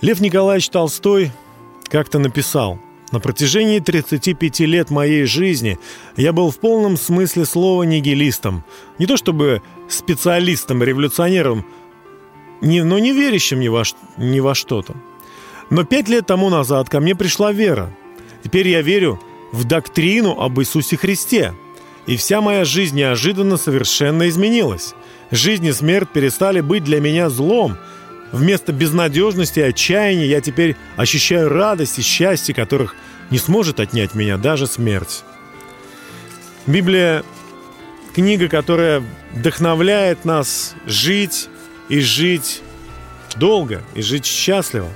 Лев 0.00 0.20
Николаевич 0.20 0.70
Толстой 0.70 1.30
как-то 1.90 2.18
написал 2.18 2.78
«На 3.12 3.20
протяжении 3.20 3.80
35 3.80 4.60
лет 4.60 4.88
моей 4.88 5.26
жизни 5.26 5.78
я 6.16 6.32
был 6.32 6.50
в 6.50 6.58
полном 6.58 6.96
смысле 6.96 7.44
слова 7.44 7.82
нигилистом. 7.82 8.64
Не 8.98 9.04
то 9.04 9.18
чтобы 9.18 9.60
специалистом, 9.90 10.82
революционером, 10.82 11.66
не, 12.62 12.82
но 12.82 12.98
не 12.98 13.12
верящим 13.12 13.60
ни 13.60 13.68
во, 13.68 13.82
ни 14.16 14.40
во 14.40 14.54
что-то. 14.54 14.94
Но 15.68 15.84
пять 15.84 16.08
лет 16.08 16.26
тому 16.26 16.48
назад 16.48 16.88
ко 16.88 17.00
мне 17.00 17.14
пришла 17.14 17.52
вера. 17.52 17.94
Теперь 18.42 18.68
я 18.68 18.80
верю 18.80 19.20
в 19.52 19.64
доктрину 19.64 20.40
об 20.40 20.58
Иисусе 20.60 20.96
Христе– 20.96 21.52
и 22.06 22.16
вся 22.16 22.40
моя 22.40 22.64
жизнь 22.64 22.96
неожиданно 22.96 23.56
совершенно 23.56 24.28
изменилась. 24.28 24.94
Жизнь 25.30 25.66
и 25.66 25.72
смерть 25.72 26.08
перестали 26.12 26.60
быть 26.60 26.84
для 26.84 27.00
меня 27.00 27.28
злом. 27.28 27.76
Вместо 28.32 28.72
безнадежности 28.72 29.60
и 29.60 29.62
отчаяния 29.62 30.26
я 30.26 30.40
теперь 30.40 30.76
ощущаю 30.96 31.48
радость 31.48 31.98
и 31.98 32.02
счастье, 32.02 32.54
которых 32.54 32.94
не 33.30 33.38
сможет 33.38 33.80
отнять 33.80 34.14
меня 34.14 34.36
даже 34.36 34.66
смерть. 34.66 35.24
Библия– 36.66 37.24
книга, 38.14 38.48
которая 38.48 39.02
вдохновляет 39.32 40.24
нас 40.24 40.74
жить 40.86 41.48
и 41.88 42.00
жить 42.00 42.62
долго, 43.36 43.82
и 43.94 44.02
жить 44.02 44.26
счастливо. 44.26 44.88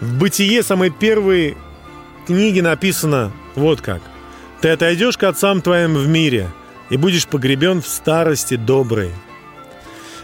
В 0.00 0.18
«Бытие» 0.18 0.62
самой 0.62 0.90
первой 0.90 1.56
книги 2.26 2.60
написано 2.60 3.32
вот 3.54 3.80
как. 3.80 4.02
Ты 4.62 4.68
отойдешь 4.68 5.18
к 5.18 5.24
отцам 5.24 5.60
твоим 5.60 5.96
в 5.96 6.06
мире 6.06 6.48
и 6.88 6.96
будешь 6.96 7.26
погребен 7.26 7.82
в 7.82 7.88
старости 7.88 8.54
доброй. 8.54 9.10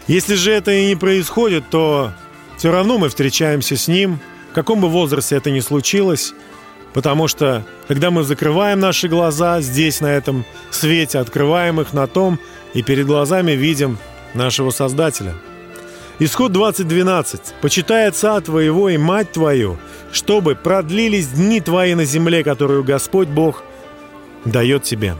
Если 0.07 0.35
же 0.35 0.53
это 0.53 0.71
и 0.71 0.87
не 0.87 0.95
происходит, 0.95 1.69
то 1.69 2.13
все 2.57 2.71
равно 2.71 2.97
мы 2.97 3.09
встречаемся 3.09 3.75
с 3.75 3.89
Ним, 3.89 4.17
в 4.51 4.55
каком 4.55 4.79
бы 4.79 4.87
возрасте 4.87 5.35
это 5.35 5.51
ни 5.51 5.59
случилось, 5.59 6.33
потому 6.93 7.27
что, 7.27 7.65
когда 7.89 8.11
мы 8.11 8.23
закрываем 8.23 8.79
наши 8.79 9.09
глаза 9.09 9.59
здесь, 9.59 9.99
на 9.99 10.07
этом 10.07 10.45
свете, 10.71 11.19
открываем 11.19 11.81
их 11.81 11.91
на 11.91 12.07
том, 12.07 12.39
и 12.73 12.81
перед 12.81 13.07
глазами 13.07 13.51
видим 13.51 13.97
нашего 14.33 14.69
Создателя. 14.69 15.33
Исход 16.19 16.53
20.12. 16.53 17.41
«Почитай 17.59 18.07
отца 18.07 18.39
твоего 18.39 18.87
и 18.87 18.97
мать 18.97 19.33
твою, 19.33 19.77
чтобы 20.13 20.55
продлились 20.55 21.27
дни 21.27 21.59
твои 21.59 21.93
на 21.93 22.05
земле, 22.05 22.45
которую 22.45 22.85
Господь 22.85 23.27
Бог 23.27 23.63
дает 24.45 24.83
тебе. 24.83 25.15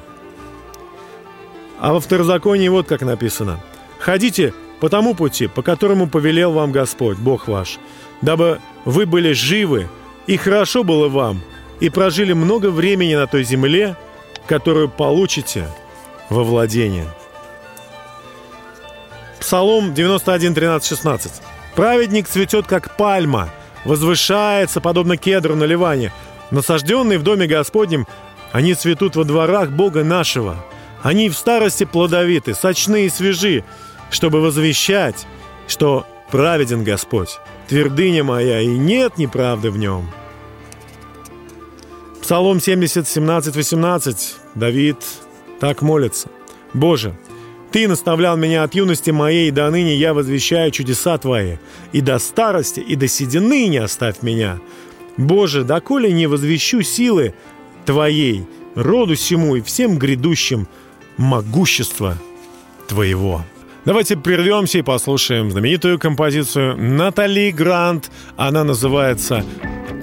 А 1.79 1.93
во 1.93 1.99
второзаконии 1.99 2.67
вот 2.67 2.87
как 2.87 3.01
написано. 3.01 3.59
«Ходите 3.99 4.53
по 4.79 4.89
тому 4.89 5.13
пути, 5.13 5.47
по 5.47 5.61
которому 5.61 6.07
повелел 6.07 6.51
вам 6.53 6.71
Господь, 6.71 7.17
Бог 7.17 7.47
ваш, 7.47 7.79
дабы 8.21 8.59
вы 8.85 9.05
были 9.05 9.33
живы, 9.33 9.89
и 10.27 10.37
хорошо 10.37 10.83
было 10.83 11.09
вам, 11.09 11.41
и 11.79 11.89
прожили 11.89 12.33
много 12.33 12.69
времени 12.69 13.15
на 13.15 13.27
той 13.27 13.43
земле, 13.43 13.95
которую 14.47 14.89
получите 14.89 15.67
во 16.29 16.43
владение». 16.43 17.07
Псалом 19.39 19.93
91, 19.93 20.53
13, 20.53 20.87
16. 20.87 21.31
«Праведник 21.75 22.27
цветет, 22.27 22.67
как 22.67 22.97
пальма, 22.97 23.49
возвышается, 23.85 24.81
подобно 24.81 25.17
кедру 25.17 25.55
на 25.55 25.63
Ливане, 25.63 26.11
насажденный 26.51 27.17
в 27.17 27.23
доме 27.23 27.47
Господнем, 27.47 28.05
они 28.51 28.73
цветут 28.73 29.15
во 29.15 29.23
дворах 29.23 29.71
Бога 29.71 30.03
нашего. 30.03 30.57
Они 31.01 31.29
в 31.29 31.35
старости 31.35 31.85
плодовиты, 31.85 32.53
сочны 32.53 33.05
и 33.05 33.09
свежи, 33.09 33.63
чтобы 34.11 34.41
возвещать, 34.41 35.25
что 35.67 36.05
праведен 36.31 36.83
Господь, 36.83 37.39
твердыня 37.67 38.23
моя, 38.23 38.61
и 38.61 38.67
нет 38.67 39.17
неправды 39.17 39.71
в 39.71 39.77
нем». 39.77 40.09
Псалом 42.21 42.59
70, 42.59 43.07
17, 43.07 43.55
18. 43.55 44.35
Давид 44.55 44.97
так 45.59 45.81
молится. 45.81 46.29
«Боже, 46.73 47.15
Ты 47.71 47.87
наставлял 47.87 48.35
меня 48.35 48.63
от 48.63 48.73
юности 48.73 49.11
моей, 49.11 49.49
и 49.49 49.51
до 49.51 49.69
ныне 49.69 49.95
я 49.95 50.13
возвещаю 50.13 50.71
чудеса 50.71 51.17
Твои, 51.17 51.57
и 51.91 52.01
до 52.01 52.17
старости, 52.17 52.79
и 52.79 52.95
до 52.95 53.07
седины 53.07 53.67
не 53.67 53.77
оставь 53.77 54.23
меня. 54.23 54.59
Боже, 55.17 55.63
доколе 55.63 56.11
не 56.11 56.27
возвещу 56.27 56.81
силы 56.81 57.35
Твоей, 57.89 58.45
роду 58.75 59.15
сему 59.15 59.55
и 59.55 59.61
всем 59.61 59.97
грядущим 59.97 60.67
могущество 61.17 62.15
Твоего». 62.87 63.43
Давайте 63.83 64.15
прервемся 64.15 64.77
и 64.77 64.83
послушаем 64.83 65.49
знаменитую 65.49 65.97
композицию 65.97 66.77
Натали 66.77 67.49
Грант. 67.49 68.11
Она 68.37 68.63
называется 68.63 69.43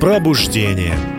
«Пробуждение». 0.00 1.15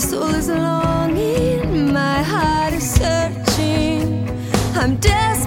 soul 0.00 0.34
is 0.34 0.48
longing, 0.48 1.92
my 1.92 2.22
heart 2.22 2.72
is 2.72 2.90
searching. 2.90 4.26
I'm 4.74 4.96
desperate. 4.96 5.39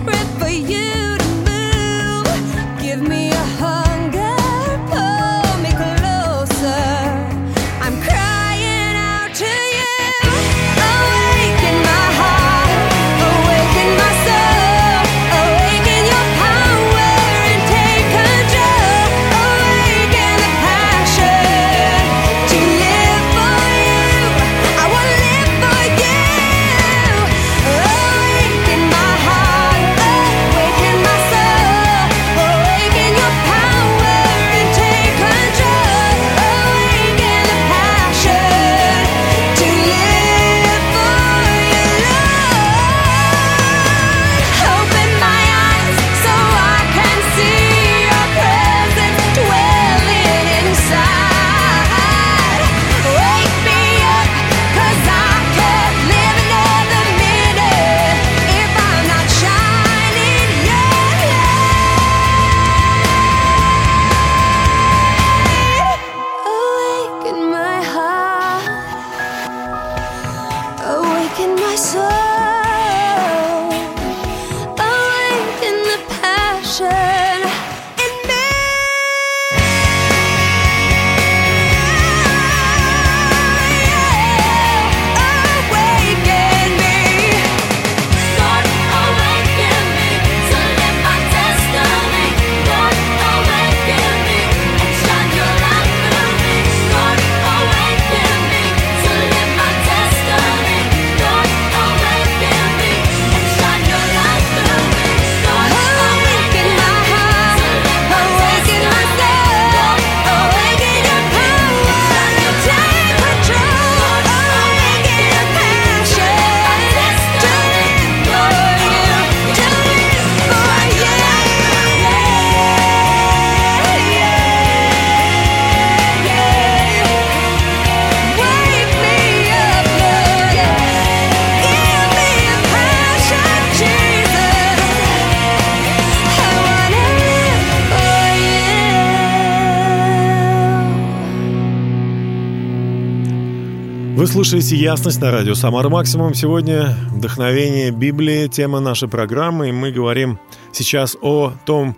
Слушаете 144.34 144.76
«Ясность» 144.78 145.22
на 145.22 145.30
радио 145.30 145.54
«Самар 145.54 145.90
Максимум». 145.90 146.34
Сегодня 146.34 146.98
вдохновение 147.12 147.92
Библии, 147.92 148.48
тема 148.48 148.80
нашей 148.80 149.08
программы. 149.08 149.70
И 149.70 149.72
мы 149.72 149.92
говорим 149.92 150.40
сейчас 150.72 151.16
о 151.22 151.54
том, 151.68 151.96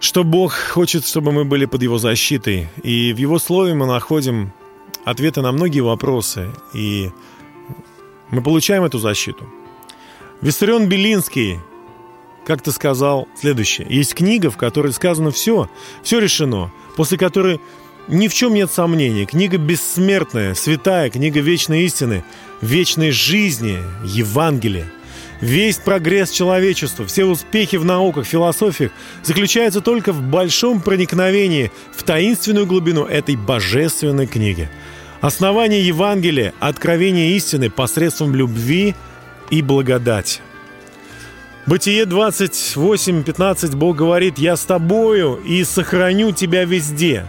что 0.00 0.22
Бог 0.22 0.52
хочет, 0.52 1.06
чтобы 1.06 1.32
мы 1.32 1.46
были 1.46 1.64
под 1.64 1.82
Его 1.82 1.96
защитой. 1.96 2.68
И 2.82 3.14
в 3.14 3.16
Его 3.16 3.38
Слове 3.38 3.72
мы 3.72 3.86
находим 3.86 4.52
ответы 5.06 5.40
на 5.40 5.50
многие 5.50 5.80
вопросы. 5.80 6.50
И 6.74 7.10
мы 8.28 8.42
получаем 8.42 8.84
эту 8.84 8.98
защиту. 8.98 9.48
Виссарион 10.42 10.90
Белинский 10.90 11.58
как-то 12.44 12.70
сказал 12.70 13.28
следующее. 13.34 13.86
Есть 13.88 14.14
книга, 14.14 14.50
в 14.50 14.58
которой 14.58 14.92
сказано 14.92 15.30
все, 15.30 15.70
все 16.02 16.18
решено, 16.18 16.70
после 16.96 17.16
которой 17.16 17.62
ни 18.08 18.28
в 18.28 18.34
чем 18.34 18.54
нет 18.54 18.70
сомнений. 18.70 19.26
Книга 19.26 19.58
бессмертная, 19.58 20.54
святая, 20.54 21.10
книга 21.10 21.40
вечной 21.40 21.82
истины, 21.84 22.24
вечной 22.60 23.10
жизни, 23.10 23.78
Евангелие. 24.04 24.86
Весь 25.40 25.76
прогресс 25.76 26.30
человечества, 26.30 27.04
все 27.06 27.24
успехи 27.24 27.76
в 27.76 27.84
науках, 27.84 28.26
философиях 28.26 28.92
заключаются 29.22 29.80
только 29.80 30.12
в 30.12 30.22
большом 30.22 30.80
проникновении 30.80 31.70
в 31.94 32.02
таинственную 32.02 32.66
глубину 32.66 33.04
этой 33.04 33.36
божественной 33.36 34.26
книги. 34.26 34.68
Основание 35.20 35.84
Евангелия– 35.86 36.54
откровение 36.60 37.32
истины 37.36 37.68
посредством 37.68 38.34
любви 38.34 38.94
и 39.50 39.62
благодати. 39.62 40.40
Бытие 41.66 42.04
28.15 42.04 43.74
Бог 43.74 43.96
говорит 43.96 44.38
«Я 44.38 44.56
с 44.56 44.64
тобою 44.64 45.40
и 45.44 45.64
сохраню 45.64 46.32
тебя 46.32 46.64
везде, 46.64 47.26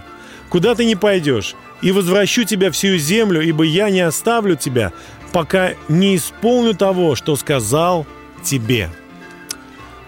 куда 0.55 0.73
ты 0.73 0.85
не 0.85 0.95
пойдешь, 0.95 1.53
и 1.81 1.91
возвращу 1.91 2.45
тебя 2.45 2.71
всю 2.71 2.95
землю, 2.95 3.41
ибо 3.41 3.65
я 3.65 3.89
не 3.89 3.99
оставлю 3.99 4.55
тебя, 4.55 4.93
пока 5.33 5.73
не 5.89 6.15
исполню 6.15 6.73
того, 6.73 7.15
что 7.15 7.35
сказал 7.35 8.07
тебе». 8.41 8.89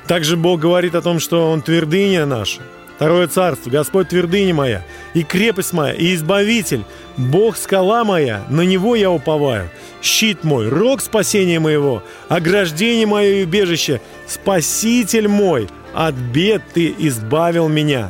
Также 0.08 0.38
Бог 0.38 0.62
говорит 0.62 0.96
о 0.96 1.02
том, 1.02 1.20
что 1.20 1.52
Он 1.52 1.62
твердыня 1.62 2.26
наша– 2.26 2.62
Второе 2.96 3.28
царство, 3.28 3.70
Господь 3.70 4.08
твердыня 4.08 4.54
моя, 4.54 4.86
и 5.14 5.22
крепость 5.22 5.74
моя, 5.74 5.94
и 5.94 6.16
избавитель, 6.16 6.86
Бог 7.18 7.58
скала 7.58 8.06
моя, 8.06 8.46
на 8.50 8.62
Него 8.62 8.96
я 8.96 9.12
уповаю. 9.12 9.70
Щит 10.02 10.46
мой, 10.46 10.70
рог 10.70 11.02
спасения 11.02 11.60
моего, 11.60 12.04
ограждение 12.30 13.06
мое 13.06 13.34
и 13.34 13.44
убежище, 13.44 14.00
Спаситель 14.26 15.28
мой, 15.28 15.68
от 15.94 16.16
бед 16.16 16.64
Ты 16.74 16.96
избавил 16.98 17.68
меня. 17.68 18.10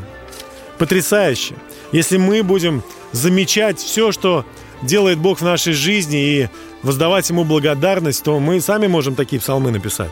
Потрясающе! 0.78 1.56
Если 1.92 2.18
мы 2.18 2.44
будем 2.44 2.84
замечать 3.12 3.80
все, 3.80 4.12
что 4.12 4.46
делает 4.82 5.18
Бог 5.18 5.40
в 5.40 5.44
нашей 5.44 5.74
жизни 5.74 6.18
и 6.18 6.50
воздавать 6.84 7.30
Ему 7.30 7.44
благодарность, 7.44 8.24
то 8.24 8.40
мы 8.40 8.62
сами 8.62 8.88
можем 8.88 9.16
такие 9.16 9.42
псалмы 9.42 9.72
написать. 9.72 10.12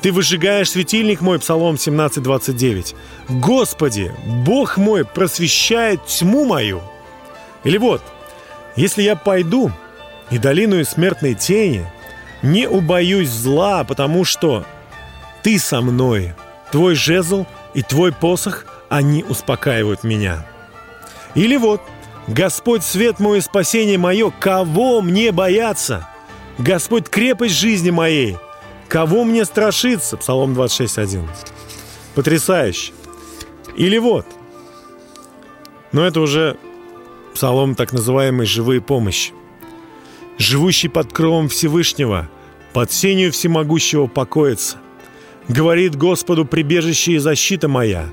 Ты 0.00 0.12
выжигаешь 0.12 0.70
светильник 0.70 1.20
мой, 1.20 1.38
Псалом 1.38 1.74
17:29. 1.74 2.94
Господи, 3.28 4.12
Бог 4.26 4.76
мой 4.76 5.04
просвещает 5.04 6.06
тьму 6.06 6.46
мою. 6.46 6.80
Или 7.64 7.76
вот, 7.76 8.00
если 8.76 9.02
я 9.02 9.16
пойду 9.16 9.70
и 10.30 10.38
долину 10.38 10.82
смертной 10.84 11.34
тени, 11.34 11.86
не 12.42 12.66
убоюсь 12.66 13.28
зла, 13.28 13.84
потому 13.84 14.24
что 14.24 14.64
ты 15.42 15.58
со 15.58 15.82
мной, 15.82 16.34
твой 16.72 16.94
жезл 16.94 17.44
и 17.74 17.82
твой 17.82 18.12
посох, 18.12 18.64
они 18.90 19.24
успокаивают 19.26 20.04
меня. 20.04 20.46
Или 21.34 21.56
вот, 21.56 21.80
Господь 22.26 22.82
свет 22.84 23.18
мой 23.18 23.38
и 23.38 23.40
спасение 23.40 23.96
мое, 23.96 24.30
кого 24.30 25.00
мне 25.00 25.32
бояться? 25.32 26.06
Господь 26.58 27.08
крепость 27.08 27.54
жизни 27.54 27.88
моей– 27.88 28.36
Кого 28.90 29.22
мне 29.22 29.44
страшиться? 29.44 30.16
Псалом 30.16 30.52
26.1. 30.52 31.24
Потрясающе. 32.16 32.92
Или 33.76 33.98
вот. 33.98 34.26
Но 35.92 36.04
это 36.04 36.20
уже 36.20 36.56
псалом 37.32 37.76
так 37.76 37.92
называемой 37.92 38.46
«живые 38.46 38.80
помощи». 38.80 39.32
«Живущий 40.38 40.88
под 40.88 41.12
кровом 41.12 41.48
Всевышнего, 41.48 42.28
под 42.72 42.90
сенью 42.90 43.30
всемогущего 43.30 44.08
покоится. 44.08 44.78
Говорит 45.46 45.94
Господу 45.94 46.44
прибежище 46.44 47.12
и 47.12 47.18
защита 47.18 47.68
моя, 47.68 48.08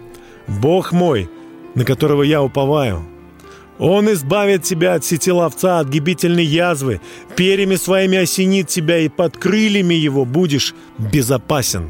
Бог 0.47 0.91
мой, 0.91 1.29
на 1.75 1.85
которого 1.85 2.23
я 2.23 2.41
уповаю». 2.41 3.05
Он 3.79 4.11
избавит 4.11 4.63
тебя 4.63 4.95
от 4.95 5.05
сети 5.05 5.31
ловца, 5.31 5.79
от 5.79 5.87
гибительной 5.87 6.45
язвы, 6.45 6.99
перьями 7.35 7.75
своими 7.75 8.17
осенит 8.17 8.67
тебя, 8.67 8.97
и 8.99 9.07
под 9.07 9.37
крыльями 9.37 9.93
его 9.93 10.25
будешь 10.25 10.73
безопасен. 10.97 11.89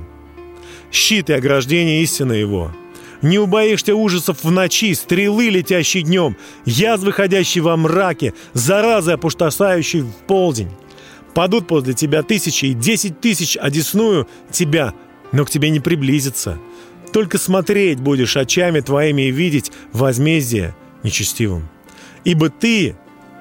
Щит 0.91 1.29
и 1.29 1.33
ограждение 1.33 2.03
истины 2.03 2.33
его. 2.33 2.73
Не 3.21 3.39
убоишься 3.39 3.95
ужасов 3.95 4.43
в 4.43 4.51
ночи, 4.51 4.93
стрелы, 4.93 5.49
летящие 5.49 6.03
днем, 6.03 6.35
язвы, 6.65 7.11
ходящие 7.11 7.63
во 7.63 7.75
мраке, 7.77 8.33
заразы, 8.53 9.13
опустошающие 9.13 10.03
в 10.03 10.11
полдень. 10.27 10.69
Падут 11.33 11.67
после 11.67 11.93
тебя 11.93 12.21
тысячи 12.21 12.65
и 12.65 12.73
десять 12.73 13.21
тысяч, 13.21 13.57
одесную 13.57 14.27
тебя, 14.51 14.93
но 15.31 15.45
к 15.45 15.49
тебе 15.49 15.69
не 15.69 15.79
приблизится. 15.79 16.59
Только 17.13 17.37
смотреть 17.37 17.99
будешь 17.99 18.37
очами 18.37 18.79
твоими 18.79 19.23
и 19.23 19.31
видеть 19.31 19.71
возмездие 19.93 20.75
нечестивым. 21.03 21.69
Ибо 22.23 22.49
Ты, 22.49 22.95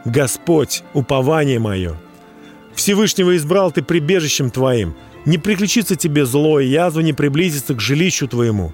Господь, 0.05 0.83
упование 0.95 1.59
мое. 1.59 1.97
Всевышнего 2.75 3.37
избрал 3.37 3.73
Ты 3.73 3.83
прибежищем 3.83 4.51
Твоим. 4.51 4.95
Не 5.25 5.39
приключится 5.39 5.97
тебе 5.97 6.25
зло, 6.25 6.61
и 6.61 6.67
язва 6.67 7.01
не 7.01 7.13
приблизится 7.13 7.75
к 7.75 7.81
жилищу 7.81 8.29
Твоему. 8.29 8.73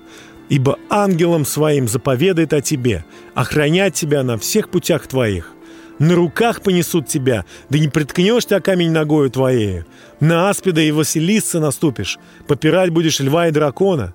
Ибо 0.49 0.79
ангелом 0.91 1.47
Своим 1.47 1.89
заповедает 1.89 2.53
о 2.53 2.61
Тебе, 2.61 3.05
охранять 3.35 3.95
Тебя 3.95 4.23
на 4.23 4.37
всех 4.37 4.69
путях 4.69 5.07
Твоих. 5.07 5.55
На 5.99 6.15
руках 6.15 6.63
понесут 6.63 7.07
тебя, 7.07 7.45
да 7.71 7.79
не 7.79 7.87
приткнешь 7.89 8.47
ты 8.47 8.57
о 8.57 8.61
камень 8.61 8.91
ногою 8.91 9.31
твоею. 9.31 9.87
На 10.19 10.51
аспида 10.51 10.81
и 10.81 10.91
Василисца 10.91 11.61
наступишь, 11.61 12.19
попирать 12.49 12.91
будешь 12.91 13.21
льва 13.21 13.47
и 13.47 13.53
дракона. 13.53 14.15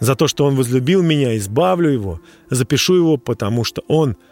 За 0.00 0.16
то, 0.16 0.28
что 0.28 0.44
он 0.44 0.56
возлюбил 0.56 1.02
меня, 1.02 1.36
избавлю 1.36 1.90
его, 1.90 2.20
запишу 2.50 2.94
его, 2.94 3.16
потому 3.16 3.64
что 3.64 3.82
он– 3.88 4.16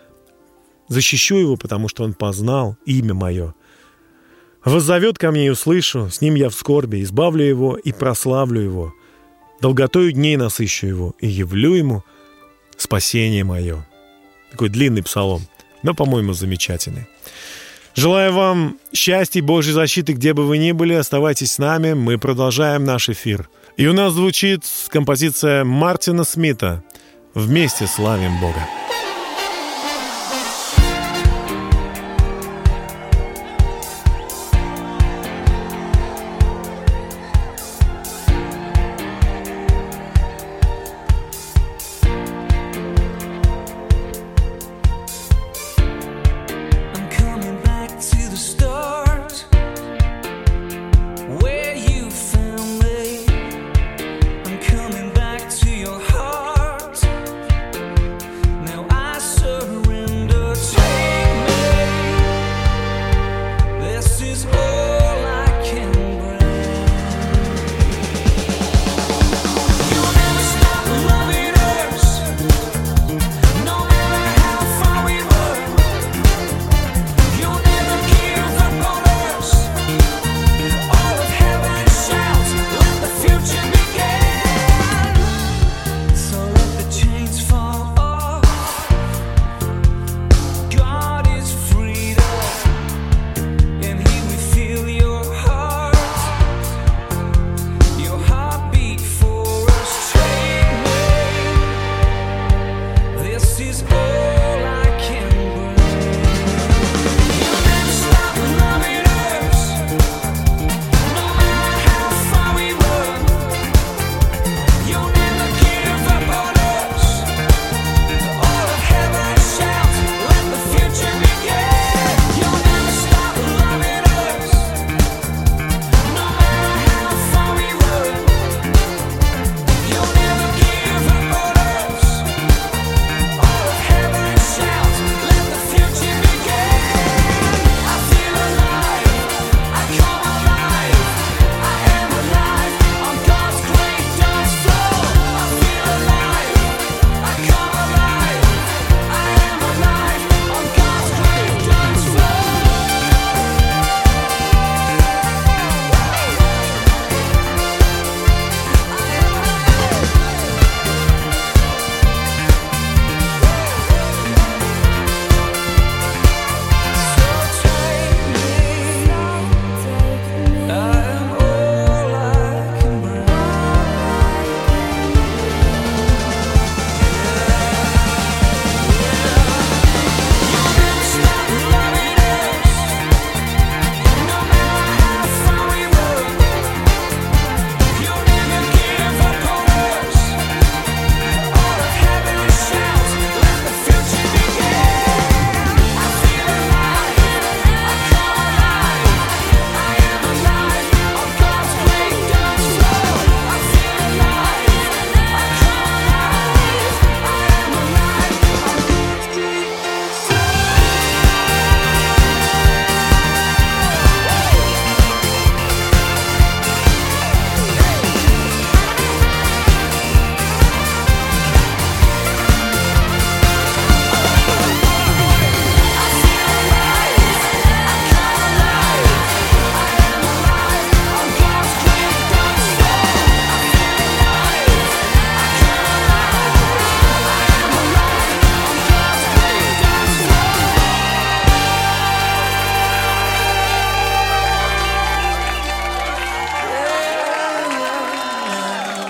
Защищу 0.92 1.37
его, 1.37 1.57
потому 1.57 1.88
что 1.88 2.05
он 2.05 2.12
познал 2.12 2.77
имя 2.85 3.14
мое. 3.14 3.55
Воззовет 4.62 5.16
ко 5.16 5.31
мне 5.31 5.46
и 5.46 5.51
услышу, 5.51 6.11
с 6.11 6.20
ним 6.20 6.35
я 6.35 6.51
в 6.51 6.55
скорби, 6.55 7.03
избавлю 7.03 7.44
его 7.44 7.77
и 7.77 7.92
прославлю 7.92 8.61
его. 8.61 8.94
Долготою 9.62 10.12
дней 10.12 10.37
насыщу 10.37 10.87
его 10.87 11.14
и 11.18 11.27
явлю 11.29 11.72
ему 11.75 12.05
спасение 12.77 13.42
мое. 13.42 13.88
Такой 14.51 14.68
длинный 14.68 15.03
псалом, 15.03 15.40
но, 15.83 15.94
по-моему, 15.94 16.35
замечательный. 16.35 17.07
Желаю 17.94 18.33
вам 18.33 18.78
счастья 18.92 19.40
и 19.40 19.42
Божьей 19.42 19.72
защиты, 19.72 20.14
где 20.14 20.33
бы 20.33 20.46
вы 20.46 20.59
ни 20.59 20.72
были. 20.72 20.94
Оставайтесь 20.94 21.52
с 21.52 21.58
нами, 21.58 21.92
мы 21.92 22.19
продолжаем 22.19 22.85
наш 22.85 23.08
эфир. 23.08 23.48
И 23.77 23.87
у 23.87 23.92
нас 23.92 24.12
звучит 24.14 24.64
композиция 24.88 25.64
Мартина 25.64 26.25
Смита 26.25 26.83
«Вместе 27.35 27.87
славим 27.87 28.40
Бога». 28.40 28.91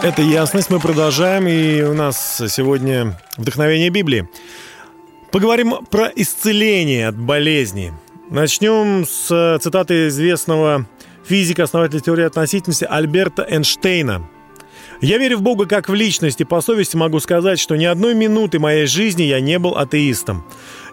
Это 0.03 0.21
ясность. 0.21 0.69
Мы 0.69 0.81
продолжаем. 0.81 1.47
И 1.47 1.81
у 1.83 1.95
нас 1.95 2.43
сегодня 2.49 3.17
вдохновение 3.37 3.89
Библии. 3.89 4.29
Поговорим 5.31 5.87
про 5.93 6.11
исцеление 6.17 7.07
от 7.07 7.17
болезни. 7.17 7.93
Начнем 8.29 9.07
с 9.07 9.61
цитаты 9.63 10.09
известного 10.09 10.87
физика, 11.25 11.63
основателя 11.63 12.01
теории 12.01 12.25
относительности 12.25 12.85
Альберта 12.85 13.47
Эйнштейна. 13.49 14.29
«Я 15.01 15.19
верю 15.19 15.39
в 15.39 15.43
Бога 15.43 15.67
как 15.67 15.89
в 15.89 15.95
личность, 15.95 16.41
и 16.41 16.45
по 16.45 16.61
совести 16.61 16.97
могу 16.97 17.21
сказать, 17.21 17.61
что 17.61 17.77
ни 17.77 17.85
одной 17.85 18.15
минуты 18.15 18.59
моей 18.59 18.87
жизни 18.87 19.23
я 19.23 19.39
не 19.39 19.61
был 19.61 19.77
атеистом. 19.77 20.45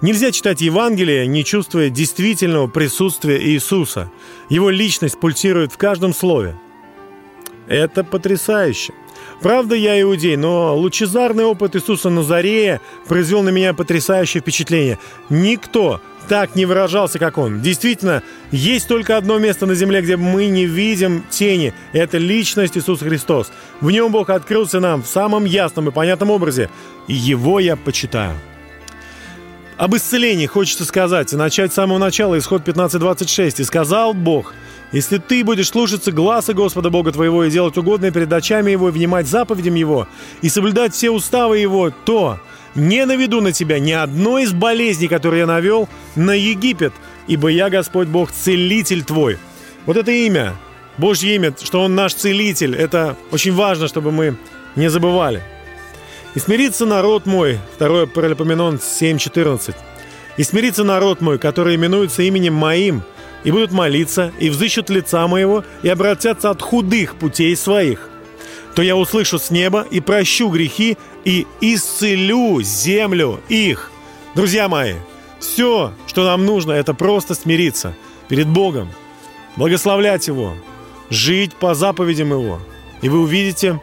Нельзя 0.02 0.32
читать 0.32 0.62
Евангелие, 0.62 1.26
не 1.26 1.44
чувствуя 1.44 1.90
действительного 1.90 2.68
присутствия 2.68 3.44
Иисуса. 3.44 4.12
Его 4.50 4.70
личность 4.70 5.20
пульсирует 5.20 5.74
в 5.74 5.78
каждом 5.78 6.14
слове. 6.14 6.56
Это 7.70 8.04
потрясающе. 8.04 8.94
Правда, 9.42 9.76
я 9.76 10.02
иудей, 10.02 10.36
но 10.36 10.76
лучезарный 10.76 11.46
опыт 11.46 11.76
Иисуса 11.76 12.10
Назарея 12.10 12.82
произвел 13.08 13.44
на 13.44 13.50
меня 13.50 13.74
потрясающее 13.74 14.42
впечатление. 14.42 14.98
Никто 15.30 16.02
так 16.28 16.56
не 16.56 16.66
выражался, 16.66 17.20
как 17.20 17.38
он. 17.38 17.62
Действительно, 17.62 18.24
есть 18.52 18.88
только 18.88 19.18
одно 19.18 19.38
место 19.38 19.68
на 19.68 19.76
земле, 19.76 20.02
где 20.02 20.18
мы 20.18 20.48
не 20.48 20.66
видим 20.66 21.24
тени. 21.30 21.74
Это 21.94 22.18
личность 22.18 22.76
Иисус 22.76 23.00
Христос. 23.00 23.52
В 23.82 23.92
нем 23.92 24.12
Бог 24.12 24.32
открылся 24.32 24.80
нам 24.80 25.04
в 25.04 25.08
самом 25.08 25.46
ясном 25.46 25.90
и 25.90 25.92
понятном 25.92 26.32
образе. 26.32 26.70
И 27.08 27.14
его 27.14 27.60
я 27.60 27.76
почитаю. 27.76 28.36
Об 29.78 29.96
исцелении 29.96 30.48
хочется 30.48 30.86
сказать 30.86 31.32
и 31.34 31.38
начать 31.38 31.72
с 31.72 31.76
самого 31.76 32.00
начала, 32.00 32.38
исход 32.38 32.68
15.26. 32.68 33.62
«И 33.62 33.64
сказал 33.64 34.14
Бог, 34.14 34.54
если 34.92 35.18
ты 35.18 35.44
будешь 35.44 35.70
слушаться 35.70 36.12
гласа 36.12 36.54
Господа 36.54 36.90
Бога 36.90 37.12
твоего 37.12 37.44
и 37.44 37.52
делать 37.52 37.78
угодное 37.78 38.12
перед 38.12 38.32
очами 38.34 38.72
Его, 38.72 38.90
и 38.90 38.92
внимать 38.92 39.28
заповедям 39.28 39.76
Его, 39.76 40.08
и 40.42 40.50
соблюдать 40.50 40.94
все 40.94 41.12
уставы 41.12 41.60
Его, 41.60 41.92
то 41.92 42.40
не 42.76 43.06
наведу 43.06 43.42
на 43.42 43.52
тебя 43.52 43.80
ни 43.80 43.92
одной 43.92 44.44
из 44.44 44.54
болезней, 44.54 45.08
которые 45.08 45.42
я 45.42 45.46
навел 45.46 45.88
на 46.16 46.32
Египет, 46.32 46.94
ибо 47.28 47.50
я, 47.50 47.70
Господь 47.70 48.08
Бог, 48.08 48.32
целитель 48.32 49.04
твой». 49.04 49.38
Вот 49.86 49.98
это 49.98 50.12
имя, 50.12 50.56
Божье 50.98 51.36
имя, 51.36 51.54
что 51.62 51.82
Он 51.82 51.96
наш 51.96 52.14
целитель, 52.14 52.76
это 52.76 53.16
очень 53.32 53.54
важно, 53.54 53.88
чтобы 53.88 54.12
мы 54.12 54.38
не 54.76 54.90
забывали. 54.90 55.44
«И 56.36 56.40
смирится 56.40 56.86
народ 56.86 57.26
мой», 57.26 57.60
2 57.80 58.08
Паралипоменон 58.08 58.76
7.14, 58.76 59.76
«И 60.38 60.44
смирится 60.44 60.84
народ 60.84 61.22
мой, 61.22 61.40
который 61.40 61.76
именуется 61.76 62.22
именем 62.22 62.54
моим, 62.54 63.04
и 63.44 63.52
будут 63.52 63.72
молиться, 63.72 64.32
и 64.40 64.50
взыщут 64.50 64.90
лица 64.90 65.28
моего, 65.28 65.64
и 65.84 65.90
обратятся 65.90 66.50
от 66.50 66.62
худых 66.62 67.16
путей 67.16 67.56
своих, 67.56 68.10
то 68.76 68.82
я 68.82 68.96
услышу 68.96 69.40
с 69.40 69.50
неба 69.50 69.86
и 69.90 70.00
прощу 70.00 70.50
грехи, 70.50 70.98
и 71.26 71.48
исцелю 71.62 72.62
землю 72.62 73.42
их». 73.50 73.92
Друзья 74.36 74.70
мои, 74.70 74.96
все, 75.40 75.94
что 76.08 76.24
нам 76.24 76.46
нужно, 76.46 76.74
это 76.74 76.94
просто 76.94 77.34
смириться 77.34 77.96
перед 78.28 78.48
Богом, 78.48 78.90
благословлять 79.56 80.28
Его, 80.28 80.56
жить 81.10 81.56
по 81.56 81.74
заповедям 81.74 82.32
Его, 82.32 82.60
и 83.02 83.10
вы 83.10 83.22
увидите, 83.22 83.82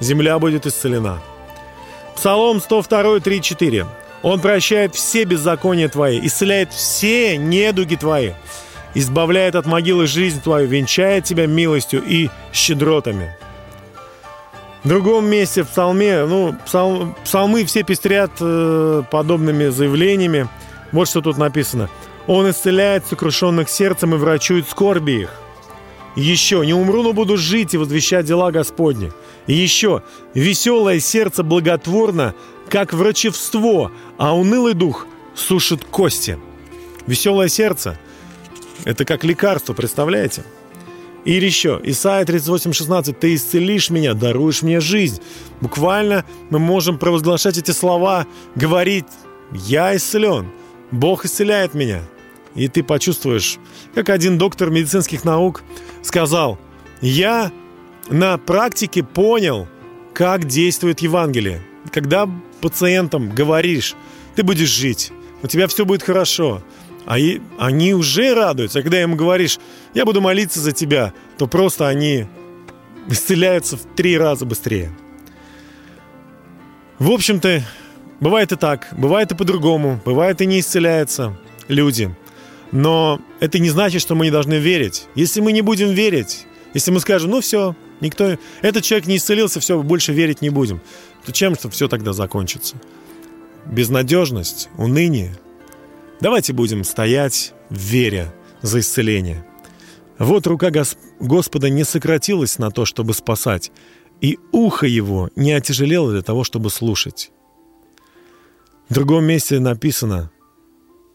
земля 0.00 0.38
будет 0.38 0.66
исцелена. 0.66 1.22
Псалом 2.16 2.60
102, 2.60 3.20
3, 3.20 3.42
4. 3.42 3.86
Он 4.22 4.40
прощает 4.40 4.94
все 4.94 5.24
беззакония 5.24 5.88
твои, 5.88 6.18
исцеляет 6.26 6.72
все 6.72 7.36
недуги 7.36 7.96
твои, 7.96 8.32
избавляет 8.94 9.56
от 9.56 9.66
могилы 9.66 10.06
жизнь 10.06 10.40
твою, 10.40 10.68
венчает 10.68 11.24
тебя 11.24 11.46
милостью 11.46 12.02
и 12.02 12.30
щедротами. 12.52 13.36
В 14.82 14.88
другом 14.88 15.26
месте 15.26 15.62
в 15.62 15.68
псалме, 15.68 16.24
ну, 16.26 16.54
псал, 16.66 17.14
псалмы 17.24 17.64
все 17.64 17.82
пестрят 17.82 18.30
э, 18.40 19.02
подобными 19.10 19.68
заявлениями. 19.68 20.48
Вот 20.92 21.08
что 21.08 21.22
тут 21.22 21.38
написано. 21.38 21.88
Он 22.26 22.50
исцеляет 22.50 23.06
сокрушенных 23.06 23.68
сердцем 23.68 24.14
и 24.14 24.18
врачует 24.18 24.68
скорби 24.68 25.22
их. 25.22 25.30
Еще, 26.16 26.64
не 26.64 26.74
умру, 26.74 27.02
но 27.02 27.12
буду 27.12 27.36
жить 27.36 27.74
и 27.74 27.78
возвещать 27.78 28.26
дела 28.26 28.52
Господни. 28.52 29.10
Еще, 29.46 30.02
веселое 30.34 31.00
сердце 31.00 31.42
благотворно, 31.42 32.34
как 32.68 32.92
врачевство, 32.92 33.90
а 34.16 34.36
унылый 34.36 34.74
дух 34.74 35.06
сушит 35.34 35.84
кости. 35.84 36.38
Веселое 37.06 37.48
сердце– 37.48 37.98
это 38.84 39.04
как 39.04 39.24
лекарство, 39.24 39.72
представляете? 39.72 40.44
Или 41.24 41.46
еще, 41.46 41.80
Исайя 41.84 42.24
38,16, 42.24 43.14
«Ты 43.14 43.34
исцелишь 43.34 43.88
меня, 43.88 44.12
даруешь 44.14 44.62
мне 44.62 44.80
жизнь». 44.80 45.22
Буквально 45.60 46.24
мы 46.50 46.58
можем 46.58 46.98
провозглашать 46.98 47.56
эти 47.56 47.70
слова, 47.70 48.26
говорить 48.54 49.06
«Я 49.52 49.96
исцелен, 49.96 50.50
Бог 50.90 51.24
исцеляет 51.24 51.72
меня». 51.74 52.02
И 52.54 52.68
ты 52.68 52.82
почувствуешь, 52.82 53.58
как 53.94 54.10
один 54.10 54.36
доктор 54.36 54.70
медицинских 54.70 55.24
наук 55.24 55.62
сказал, 56.02 56.58
«Я 57.00 57.50
на 58.10 58.36
практике 58.36 59.02
понял, 59.02 59.66
как 60.12 60.44
действует 60.46 61.00
Евангелие. 61.00 61.62
Когда 61.90 62.28
пациентам 62.60 63.30
говоришь, 63.30 63.94
ты 64.36 64.42
будешь 64.42 64.68
жить, 64.68 65.10
у 65.42 65.46
тебя 65.46 65.68
все 65.68 65.84
будет 65.84 66.02
хорошо, 66.02 66.62
а 67.06 67.18
и, 67.18 67.40
они 67.58 67.94
уже 67.94 68.34
радуются. 68.34 68.78
А 68.78 68.82
когда 68.82 69.02
им 69.02 69.16
говоришь, 69.16 69.58
я 69.94 70.04
буду 70.04 70.20
молиться 70.20 70.60
за 70.60 70.72
тебя, 70.72 71.12
то 71.38 71.46
просто 71.46 71.88
они 71.88 72.26
исцеляются 73.08 73.76
в 73.76 73.82
три 73.94 74.16
раза 74.16 74.46
быстрее. 74.46 74.90
В 76.98 77.10
общем-то, 77.10 77.62
бывает 78.20 78.52
и 78.52 78.56
так, 78.56 78.88
бывает 78.96 79.32
и 79.32 79.34
по-другому, 79.34 80.00
бывает 80.04 80.40
и 80.40 80.46
не 80.46 80.60
исцеляются 80.60 81.36
люди. 81.68 82.14
Но 82.72 83.20
это 83.40 83.58
не 83.58 83.70
значит, 83.70 84.00
что 84.00 84.14
мы 84.14 84.26
не 84.26 84.30
должны 84.30 84.54
верить. 84.54 85.06
Если 85.14 85.40
мы 85.40 85.52
не 85.52 85.60
будем 85.60 85.90
верить, 85.90 86.46
если 86.72 86.90
мы 86.90 87.00
скажем, 87.00 87.30
ну 87.30 87.40
все, 87.40 87.76
никто, 88.00 88.36
этот 88.62 88.84
человек 88.84 89.06
не 89.06 89.16
исцелился, 89.16 89.60
все, 89.60 89.80
больше 89.82 90.12
верить 90.12 90.40
не 90.40 90.50
будем, 90.50 90.80
то 91.24 91.32
чем 91.32 91.54
что 91.54 91.70
все 91.70 91.88
тогда 91.88 92.12
закончится? 92.12 92.76
Безнадежность, 93.66 94.68
уныние. 94.76 95.34
Давайте 96.20 96.52
будем 96.52 96.84
стоять 96.84 97.52
в 97.70 97.78
вере 97.78 98.32
за 98.62 98.80
исцеление. 98.80 99.44
Вот 100.18 100.46
рука 100.46 100.70
Гос- 100.70 100.96
Господа 101.18 101.68
не 101.70 101.84
сократилась 101.84 102.58
на 102.58 102.70
то, 102.70 102.84
чтобы 102.84 103.14
спасать, 103.14 103.72
и 104.20 104.38
ухо 104.52 104.86
его 104.86 105.28
не 105.36 105.52
отяжелело 105.52 106.12
для 106.12 106.22
того, 106.22 106.44
чтобы 106.44 106.70
слушать. 106.70 107.30
В 108.88 108.94
другом 108.94 109.24
месте 109.24 109.58
написано, 109.58 110.30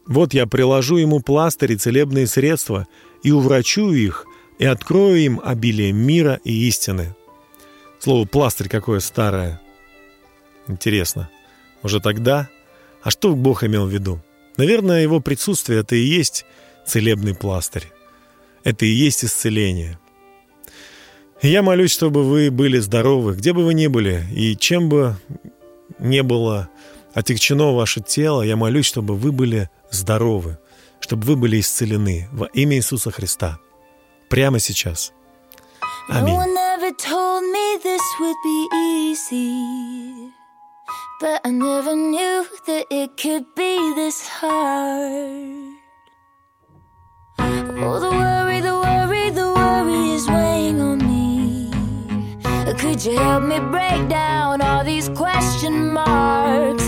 «Вот 0.06 0.34
я 0.34 0.46
приложу 0.46 0.96
ему 0.96 1.20
пластырь 1.20 1.72
и 1.72 1.76
целебные 1.76 2.26
средства, 2.26 2.86
и 3.22 3.30
уврачу 3.30 3.90
их, 3.92 4.26
и 4.58 4.66
открою 4.66 5.16
им 5.16 5.40
обилие 5.42 5.92
мира 5.92 6.40
и 6.44 6.68
истины. 6.68 7.16
Слово 7.98 8.26
«пластырь» 8.26 8.68
какое 8.68 9.00
старое. 9.00 9.60
Интересно. 10.66 11.30
Уже 11.82 12.00
тогда? 12.00 12.48
А 13.02 13.10
что 13.10 13.34
Бог 13.34 13.64
имел 13.64 13.86
в 13.86 13.90
виду? 13.90 14.20
Наверное, 14.56 15.02
его 15.02 15.20
присутствие– 15.20 15.80
это 15.80 15.96
и 15.96 16.00
есть 16.00 16.44
целебный 16.86 17.34
пластырь. 17.34 17.90
Это 18.64 18.84
и 18.84 18.88
есть 18.88 19.24
исцеление. 19.24 19.98
Я 21.42 21.62
молюсь, 21.62 21.92
чтобы 21.92 22.24
вы 22.24 22.50
были 22.50 22.78
здоровы, 22.78 23.34
где 23.34 23.52
бы 23.52 23.64
вы 23.64 23.74
ни 23.74 23.86
были, 23.86 24.24
и 24.34 24.56
чем 24.56 24.88
бы 24.88 25.16
не 25.98 26.22
было 26.22 26.68
отягчено 27.14 27.74
ваше 27.74 28.00
тело, 28.00 28.42
я 28.42 28.56
молюсь, 28.56 28.86
чтобы 28.86 29.16
вы 29.16 29.32
были 29.32 29.70
здоровы, 29.90 30.58
чтобы 31.00 31.24
вы 31.24 31.36
были 31.36 31.60
исцелены 31.60 32.28
во 32.32 32.46
имя 32.46 32.76
Иисуса 32.76 33.10
Христа– 33.10 33.58
прямо 34.30 34.60
сейчас. 34.60 35.12
Аминь. 36.08 36.34
But 41.20 41.42
I 41.44 41.50
never 41.50 41.94
knew 41.94 42.46
that 42.64 42.86
it 42.90 43.18
could 43.18 43.54
be 43.54 43.76
this 43.94 44.26
hard. 44.26 45.74
Oh, 47.38 48.00
the 48.00 48.10
worry, 48.10 48.60
the 48.62 48.72
worry, 48.72 49.28
the 49.28 49.52
worry 49.52 50.12
is 50.12 50.26
weighing 50.26 50.80
on 50.80 50.96
me. 50.96 51.70
Could 52.78 53.04
you 53.04 53.18
help 53.18 53.44
me 53.44 53.58
break 53.60 54.08
down 54.08 54.62
all 54.62 54.82
these 54.82 55.10
question 55.10 55.92
marks 55.92 56.79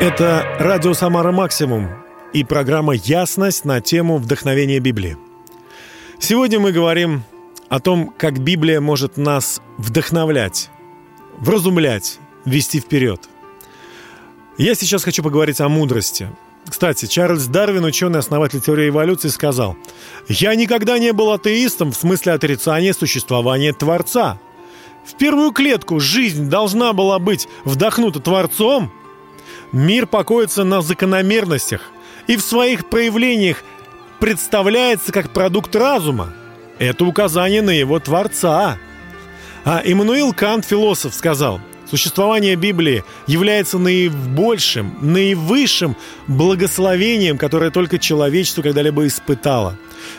Это 0.00 0.46
радио 0.58 0.94
«Самара 0.94 1.30
Максимум» 1.30 1.90
и 2.32 2.42
программа 2.42 2.94
«Ясность» 2.94 3.66
на 3.66 3.82
тему 3.82 4.16
вдохновения 4.16 4.78
Библии. 4.78 5.18
Сегодня 6.18 6.58
мы 6.58 6.72
говорим 6.72 7.22
о 7.68 7.80
том, 7.80 8.10
как 8.16 8.38
Библия 8.38 8.80
может 8.80 9.18
нас 9.18 9.60
вдохновлять, 9.76 10.70
вразумлять, 11.36 12.18
вести 12.46 12.80
вперед. 12.80 13.28
Я 14.56 14.74
сейчас 14.74 15.04
хочу 15.04 15.22
поговорить 15.22 15.60
о 15.60 15.68
мудрости. 15.68 16.30
Кстати, 16.66 17.04
Чарльз 17.04 17.44
Дарвин, 17.44 17.84
ученый, 17.84 18.20
основатель 18.20 18.62
теории 18.62 18.88
эволюции, 18.88 19.28
сказал, 19.28 19.76
«Я 20.28 20.54
никогда 20.54 20.98
не 20.98 21.12
был 21.12 21.30
атеистом 21.30 21.92
в 21.92 21.96
смысле 21.96 22.32
отрицания 22.32 22.94
существования 22.94 23.74
Творца. 23.74 24.40
В 25.04 25.18
первую 25.18 25.52
клетку 25.52 26.00
жизнь 26.00 26.48
должна 26.48 26.94
была 26.94 27.18
быть 27.18 27.48
вдохнута 27.66 28.20
Творцом– 28.20 28.90
Мир 29.72 30.06
покоится 30.06 30.64
на 30.64 30.82
закономерностях 30.82 31.82
и 32.26 32.36
в 32.36 32.40
своих 32.40 32.88
проявлениях 32.88 33.62
представляется 34.18 35.12
как 35.12 35.30
продукт 35.30 35.74
разума. 35.76 36.32
Это 36.78 37.04
указание 37.04 37.62
на 37.62 37.70
его 37.70 37.98
Творца. 38.00 38.78
А 39.64 39.82
Иммануил 39.84 40.32
Кант, 40.32 40.64
философ, 40.64 41.14
сказал, 41.14 41.60
существование 41.88 42.56
Библии 42.56 43.04
является 43.26 43.78
наибольшим, 43.78 44.96
наивысшим 45.02 45.96
благословением, 46.26 47.38
которое 47.38 47.70
только 47.70 47.98
человечество 47.98 48.62
когда-либо 48.62 49.06
испытало. 49.06 49.76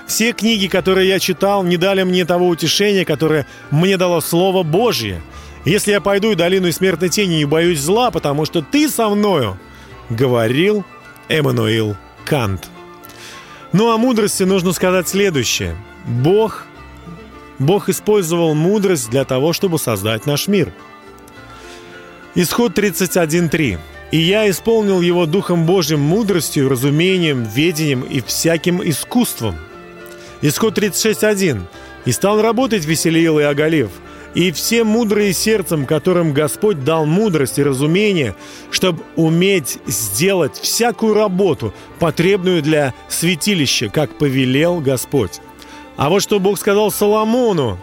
Все 0.08 0.32
книги, 0.32 0.68
которые 0.68 1.10
я 1.10 1.20
читал, 1.20 1.64
не 1.64 1.76
дали 1.78 2.04
мне 2.04 2.24
того 2.24 2.48
утешения, 2.48 3.04
которое 3.04 3.48
мне 3.70 3.98
дало 3.98 4.22
Слово 4.22 4.64
Божье– 4.64 5.22
если 5.66 5.92
я 5.92 6.02
пойду 6.02 6.32
и 6.32 6.36
долину 6.36 6.72
смертной 6.72 7.10
тени, 7.10 7.36
не 7.36 7.46
боюсь 7.46 7.80
зла, 7.80 8.12
потому 8.12 8.46
что 8.46 8.62
ты 8.62 8.90
со 8.90 9.10
мною, 9.10 9.58
говорил 10.10 10.84
Эммануил 11.30 11.96
Кант. 12.26 12.70
Ну, 13.72 13.92
о 13.92 13.98
мудрости 13.98 14.44
нужно 14.44 14.74
сказать 14.74 15.08
следующее. 15.08 15.76
Бог, 16.06 16.66
Бог 17.60 17.90
использовал 17.90 18.54
мудрость 18.54 19.10
для 19.10 19.24
того, 19.24 19.54
чтобы 19.54 19.80
создать 19.80 20.26
наш 20.26 20.48
мир. 20.48 20.74
Исход 22.36 22.78
31.3. 22.78 23.78
«И 24.12 24.18
я 24.18 24.50
исполнил 24.50 25.00
его 25.00 25.26
Духом 25.26 25.66
Божьим 25.66 26.02
мудростью, 26.02 26.68
разумением, 26.68 27.44
ведением 27.44 28.02
и 28.02 28.20
всяким 28.20 28.82
искусством». 28.84 29.56
Исход 30.42 30.78
36.1. 30.78 31.62
«И 32.06 32.12
стал 32.12 32.42
работать 32.42 32.86
Веселиил 32.86 33.40
и 33.40 33.44
Оголев, 33.44 33.92
и 34.34 34.52
все 34.52 34.84
мудрые 34.84 35.34
сердцем, 35.34 35.86
которым 35.86 36.34
Господь 36.34 36.84
дал 36.84 37.06
мудрость 37.06 37.60
и 37.60 37.64
разумение, 37.64 38.36
чтобы 38.70 39.04
уметь 39.16 39.80
сделать 39.86 40.58
всякую 40.58 41.14
работу, 41.14 41.74
потребную 42.00 42.62
для 42.62 42.94
святилища, 43.10 43.90
как 43.90 44.18
повелел 44.18 44.80
Господь. 44.80 45.42
А 45.98 46.10
вот 46.10 46.22
что 46.22 46.40
Бог 46.40 46.58
сказал 46.58 46.92
Соломону, 46.92 47.78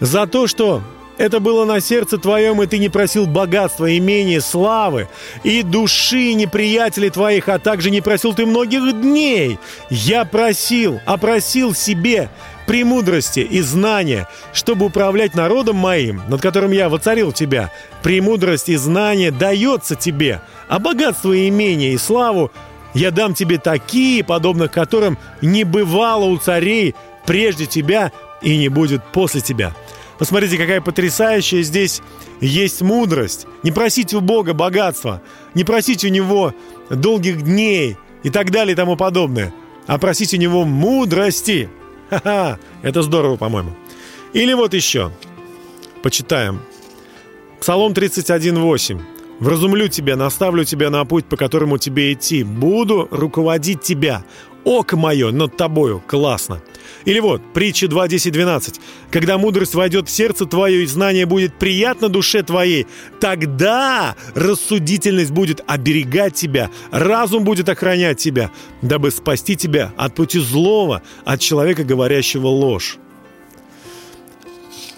за 0.00 0.26
то, 0.26 0.46
что 0.46 0.82
это 1.20 1.38
было 1.38 1.66
на 1.66 1.80
сердце 1.80 2.16
твоем, 2.16 2.62
и 2.62 2.66
ты 2.66 2.78
не 2.78 2.88
просил 2.88 3.26
богатства, 3.26 3.94
имения, 3.96 4.40
славы, 4.40 5.06
и 5.44 5.62
души 5.62 6.32
неприятелей 6.32 7.10
твоих, 7.10 7.50
а 7.50 7.58
также 7.58 7.90
не 7.90 8.00
просил 8.00 8.32
ты 8.32 8.46
многих 8.46 8.98
дней. 9.02 9.58
Я 9.90 10.24
просил, 10.24 11.00
опросил 11.04 11.74
себе 11.74 12.30
премудрости 12.70 13.40
и 13.40 13.62
знания, 13.62 14.28
чтобы 14.52 14.86
управлять 14.86 15.34
народом 15.34 15.74
моим, 15.74 16.22
над 16.28 16.40
которым 16.40 16.70
я 16.70 16.88
воцарил 16.88 17.32
тебя. 17.32 17.72
Премудрость 18.04 18.68
и 18.68 18.76
знание 18.76 19.32
дается 19.32 19.96
тебе, 19.96 20.40
а 20.68 20.78
богатство 20.78 21.32
и 21.32 21.48
имение 21.48 21.94
и 21.94 21.98
славу 21.98 22.52
я 22.94 23.10
дам 23.10 23.34
тебе 23.34 23.58
такие, 23.58 24.22
подобных 24.22 24.70
которым 24.70 25.18
не 25.42 25.64
бывало 25.64 26.26
у 26.26 26.36
царей 26.36 26.94
прежде 27.26 27.66
тебя 27.66 28.12
и 28.40 28.56
не 28.56 28.68
будет 28.68 29.02
после 29.12 29.40
тебя». 29.40 29.74
Посмотрите, 30.20 30.56
какая 30.56 30.80
потрясающая 30.80 31.62
здесь 31.62 32.02
есть 32.40 32.82
мудрость. 32.82 33.46
Не 33.64 33.72
просите 33.72 34.16
у 34.18 34.20
Бога 34.20 34.54
богатства, 34.54 35.22
не 35.54 35.64
просите 35.64 36.06
у 36.06 36.10
Него 36.10 36.54
долгих 36.88 37.42
дней 37.42 37.96
и 38.22 38.30
так 38.30 38.52
далее 38.52 38.74
и 38.74 38.76
тому 38.76 38.94
подобное, 38.94 39.52
а 39.88 39.98
просите 39.98 40.36
у 40.36 40.40
Него 40.40 40.64
мудрости– 40.64 41.68
Ха-ха, 42.10 42.58
это 42.82 43.02
здорово, 43.02 43.36
по-моему. 43.36 43.74
Или 44.32 44.52
вот 44.52 44.74
еще. 44.74 45.12
Почитаем. 46.02 46.60
Псалом 47.60 47.92
31.8. 47.92 49.00
«Вразумлю 49.40 49.88
тебя, 49.88 50.16
наставлю 50.16 50.64
тебя 50.64 50.90
на 50.90 51.04
путь, 51.06 51.24
по 51.24 51.36
которому 51.36 51.78
тебе 51.78 52.12
идти. 52.12 52.44
Буду 52.44 53.08
руководить 53.10 53.80
тебя 53.80 54.22
око 54.64 54.96
мое 54.96 55.30
над 55.30 55.56
тобою. 55.56 56.02
Классно. 56.06 56.60
Или 57.04 57.20
вот, 57.20 57.40
притча 57.54 57.88
2, 57.88 58.08
10, 58.08 58.32
12. 58.32 58.80
Когда 59.10 59.38
мудрость 59.38 59.74
войдет 59.74 60.08
в 60.08 60.10
сердце 60.10 60.46
твое 60.46 60.82
и 60.82 60.86
знание 60.86 61.26
будет 61.26 61.54
приятно 61.54 62.08
душе 62.08 62.42
твоей, 62.42 62.86
тогда 63.20 64.16
рассудительность 64.34 65.30
будет 65.30 65.62
оберегать 65.66 66.34
тебя, 66.34 66.70
разум 66.90 67.44
будет 67.44 67.68
охранять 67.68 68.18
тебя, 68.18 68.50
дабы 68.82 69.10
спасти 69.10 69.56
тебя 69.56 69.92
от 69.96 70.14
пути 70.14 70.38
злого, 70.38 71.02
от 71.24 71.40
человека, 71.40 71.84
говорящего 71.84 72.48
ложь. 72.48 72.98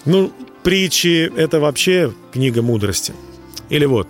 Ну, 0.05 0.31
притчи– 0.63 1.31
это 1.37 1.59
вообще 1.61 2.13
книга 2.33 2.61
мудрости. 2.61 3.13
Или 3.69 3.85
вот, 3.85 4.09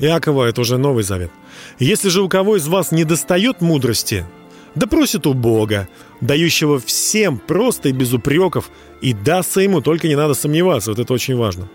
Иакова– 0.00 0.44
это 0.48 0.60
уже 0.60 0.78
Новый 0.78 1.04
Завет. 1.04 1.30
Если 1.78 2.08
же 2.08 2.22
у 2.22 2.28
кого 2.28 2.56
из 2.56 2.66
вас 2.66 2.92
не 2.92 3.04
достает 3.04 3.60
мудрости, 3.60 4.26
да 4.74 4.86
просит 4.86 5.26
у 5.26 5.34
Бога, 5.34 5.88
дающего 6.20 6.78
всем 6.78 7.38
просто 7.38 7.88
и 7.88 7.92
без 7.92 8.12
упреков, 8.12 8.70
и 9.00 9.12
дастся 9.12 9.60
ему, 9.60 9.80
только 9.80 10.08
не 10.08 10.16
надо 10.16 10.34
сомневаться, 10.34 10.90
вот 10.90 10.98
это 10.98 11.12
очень 11.12 11.36
важно. 11.36 11.68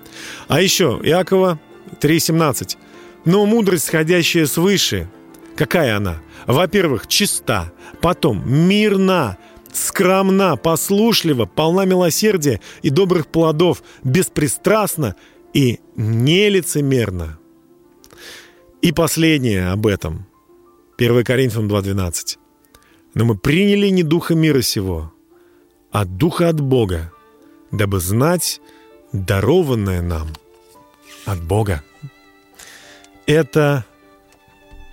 А 0.48 0.62
еще, 0.62 1.00
Иакова 1.04 1.60
3,17. 2.00 2.78
«Но 3.26 3.46
мудрость, 3.46 3.86
сходящая 3.86 4.46
свыше, 4.46 5.10
какая 5.56 5.98
она? 5.98 6.22
Во-первых, 6.46 7.08
чиста, 7.08 7.72
потом 8.02 8.44
мирна, 8.46 9.38
скромна, 9.72 10.58
послушлива, 10.58 11.46
полна 11.46 11.86
милосердия 11.86 12.60
и 12.82 12.90
добрых 12.90 13.28
плодов, 13.28 13.82
беспристрастна 14.04 15.16
и 15.54 15.80
нелицемерна». 15.96 17.40
И 18.84 18.92
последнее 18.92 19.70
об 19.70 19.88
этом. 19.88 20.26
1 20.98 21.24
Коринфянам 21.24 21.70
2.12. 21.70 22.38
«Но 23.14 23.24
мы 23.24 23.38
приняли 23.38 23.88
не 23.88 24.04
духа 24.04 24.36
мира 24.36 24.62
сего, 24.62 25.14
а 25.90 26.04
духа 26.04 26.50
от 26.50 26.60
Бога, 26.60 27.14
дабы 27.72 28.02
знать 28.02 28.60
дарованное 29.14 30.02
нам 30.02 30.28
от 31.24 31.42
Бога. 31.42 31.82
Это 33.26 33.86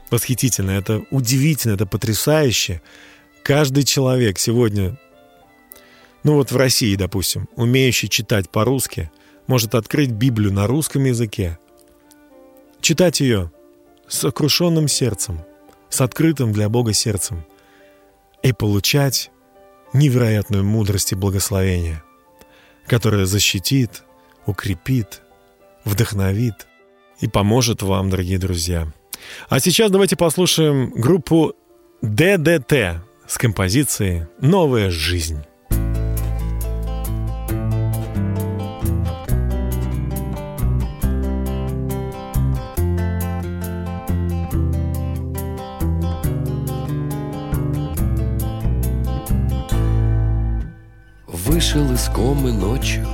восхитительно, 0.08 0.70
это 0.70 1.04
удивительно, 1.10 1.74
это 1.74 1.84
потрясающе. 1.84 2.82
Каждый 3.42 3.82
человек 3.82 4.38
сегодня, 4.38 5.00
ну 6.22 6.34
вот 6.34 6.52
в 6.52 6.56
России, 6.56 6.94
допустим, 6.94 7.48
умеющий 7.56 8.08
читать 8.08 8.50
по-русски, 8.50 9.10
может 9.48 9.74
открыть 9.74 10.10
Библию 10.10 10.52
на 10.52 10.68
русском 10.68 11.04
языке, 11.06 11.58
читать 12.80 13.18
ее 13.18 13.50
сокрушенным 14.10 14.88
сердцем, 14.88 15.40
с 15.88 16.00
открытым 16.00 16.52
для 16.52 16.68
Бога 16.68 16.92
сердцем 16.92 17.44
и 18.42 18.52
получать 18.52 19.30
невероятную 19.92 20.64
мудрость 20.64 21.12
и 21.12 21.16
благословение– 21.16 22.02
которая 22.90 23.24
защитит, 23.24 24.02
укрепит, 24.46 25.22
вдохновит 25.84 26.66
и 27.20 27.28
поможет 27.28 27.82
вам, 27.82 28.10
дорогие 28.10 28.38
друзья. 28.38 28.92
А 29.48 29.60
сейчас 29.60 29.92
давайте 29.92 30.16
послушаем 30.16 30.90
группу 30.90 31.54
ДДТ 32.02 33.04
с 33.28 33.38
композицией 33.38 34.26
«Новая 34.40 34.90
жизнь». 34.90 35.44
Вышел 51.60 51.92
из 51.92 52.08
комы 52.08 52.54
ночью. 52.54 53.06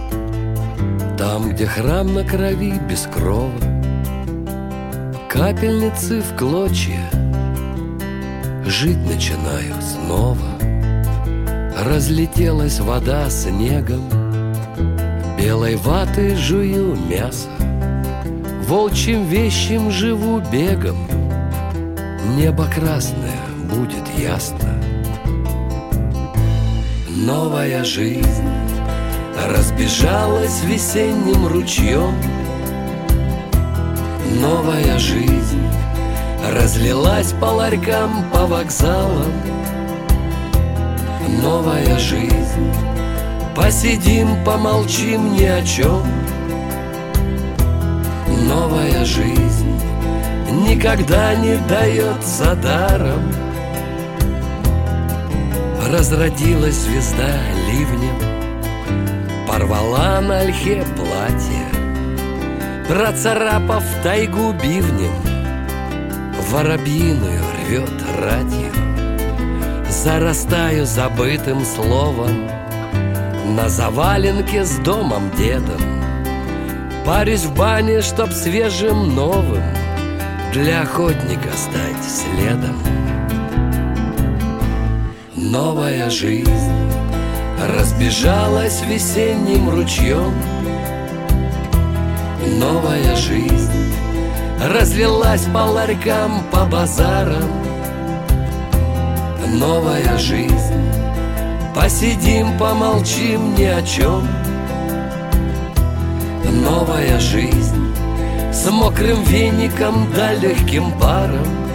Там, 1.19 1.51
где 1.51 1.67
храм 1.67 2.15
на 2.15 2.23
крови 2.23 2.75
без 2.89 3.09
крова 3.13 3.51
Капельницы 5.29 6.21
в 6.21 6.37
клочья 6.37 7.11
Жить 8.65 9.05
начинаю 9.05 9.75
снова. 9.81 10.47
Разлетелась 11.85 12.79
вода 12.79 13.29
снегом 13.31 14.05
Белой 15.37 15.75
ваты 15.75 16.37
жую 16.37 16.95
мясо. 16.95 17.49
Волчьим 18.69 19.25
вещим 19.25 19.91
живу 19.91 20.41
бегом 20.53 21.09
Небо 22.37 22.65
красное 22.73 23.41
будет 23.69 24.09
ясно 24.17 24.76
новая 27.17 27.83
жизнь 27.85 28.49
Разбежалась 29.49 30.62
весенним 30.64 31.47
ручьем. 31.47 32.14
Новая 34.41 34.99
жизнь 34.99 35.62
Разлилась 36.53 37.33
по 37.41 37.47
ларькам, 37.47 38.25
по 38.33 38.47
вокзалам. 38.47 39.33
Новая 41.43 41.99
жизнь 41.99 42.73
Посидим, 43.55 44.29
помолчим 44.45 45.35
ни 45.35 45.45
о 45.45 45.62
чем 45.64 46.03
Новая 48.49 49.05
жизнь 49.05 49.81
Никогда 50.69 51.35
не 51.35 51.57
дается 51.69 52.55
даром 52.55 53.46
Разродилась 55.93 56.74
звезда 56.74 57.39
ливнем 57.68 58.18
Порвала 59.47 60.20
на 60.20 60.41
ольхе 60.41 60.84
платье 60.97 61.64
Процарапав 62.89 63.84
тайгу 64.03 64.53
бивнем 64.53 65.12
Воробьиную 66.51 67.41
рвет 67.55 67.93
радио 68.18 68.72
Зарастаю 69.89 70.87
забытым 70.87 71.64
словом 71.64 72.49
На 73.55 73.68
заваленке 73.68 74.64
с 74.64 74.78
домом 74.78 75.30
дедом 75.39 75.80
Парюсь 77.05 77.45
в 77.45 77.55
бане, 77.55 78.03
чтоб 78.03 78.32
свежим 78.32 79.14
новым 79.14 79.62
Для 80.53 80.82
охотника 80.82 81.53
стать 81.53 82.05
следом 82.05 82.76
Новая 85.51 86.11
жизнь 86.11 86.73
разбежалась 87.63 88.83
весенним 88.83 89.71
ручьем. 89.71 90.35
Новая 92.59 93.15
жизнь 93.15 93.95
разлилась 94.61 95.45
по 95.55 95.59
ларькам, 95.59 96.43
по 96.51 96.65
базарам. 96.65 97.49
Новая 99.55 100.19
жизнь 100.19 100.91
Посидим, 101.75 102.59
помолчим 102.59 103.55
ни 103.55 103.65
о 103.65 103.81
чем 103.83 104.27
Новая 106.65 107.21
жизнь 107.21 107.95
С 108.53 108.69
мокрым 108.69 109.23
веником 109.23 110.09
да 110.13 110.35
легким 110.35 110.91
паром 110.99 111.66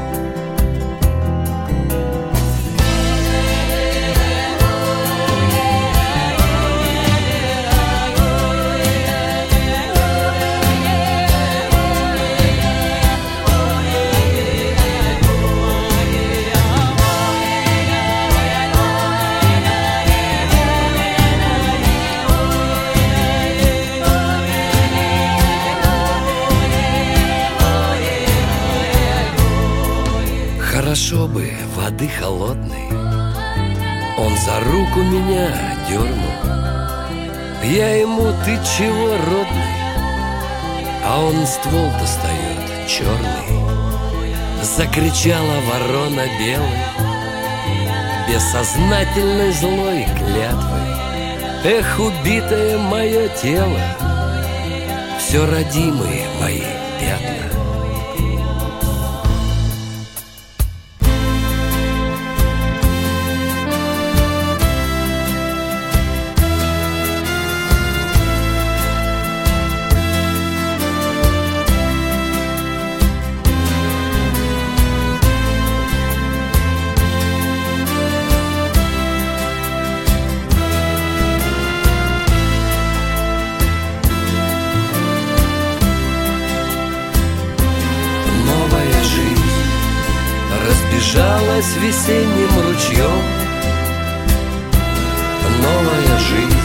бы 31.32 31.50
воды 31.76 32.08
холодной. 32.08 32.88
Он 34.18 34.36
за 34.38 34.60
руку 34.60 35.00
меня 35.02 35.50
дернул. 35.88 36.32
Я 37.64 37.96
ему, 38.02 38.32
ты 38.44 38.60
чего, 38.78 39.10
родный? 39.10 39.82
А 41.06 41.20
он 41.20 41.46
ствол 41.48 41.90
достает, 42.00 42.88
черный. 42.88 43.62
Закричала 44.62 45.56
ворона 45.72 46.28
белой 46.38 46.86
Бессознательной 48.28 49.52
злой 49.54 50.06
клятвой. 50.18 50.82
Эх, 51.64 52.00
убитое 52.00 52.78
мое 52.78 53.28
тело 53.30 53.80
Все 55.20 55.46
родимые 55.46 56.26
мои 56.40 56.62
пятна 57.00 57.61
разбежалась 91.72 91.76
весенним 91.78 92.50
ручьем. 92.66 93.22
Новая 95.62 96.18
жизнь 96.20 96.58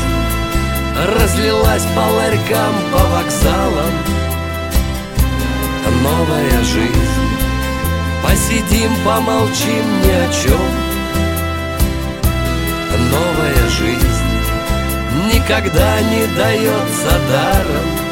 Разлилась 1.18 1.84
по 1.94 2.00
ларькам, 2.00 2.74
по 2.92 2.98
вокзалам. 2.98 3.92
Новая 6.02 6.62
жизнь. 6.64 6.92
Посидим, 8.22 8.90
помолчим 9.04 10.02
ни 10.02 10.10
о 10.10 10.32
чем 10.32 10.60
Новая 13.10 13.68
жизнь 13.68 15.32
Никогда 15.32 16.00
не 16.00 16.26
дается 16.34 17.20
даром 17.30 18.05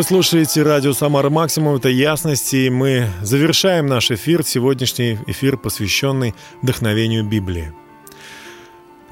Вы 0.00 0.04
слушаете 0.04 0.62
радио 0.62 0.94
«Самара 0.94 1.28
Максимум», 1.28 1.76
это 1.76 1.90
«Ясность», 1.90 2.54
и 2.54 2.70
мы 2.70 3.10
завершаем 3.20 3.86
наш 3.86 4.10
эфир, 4.10 4.42
сегодняшний 4.42 5.18
эфир, 5.26 5.58
посвященный 5.58 6.34
вдохновению 6.62 7.22
Библии. 7.22 7.74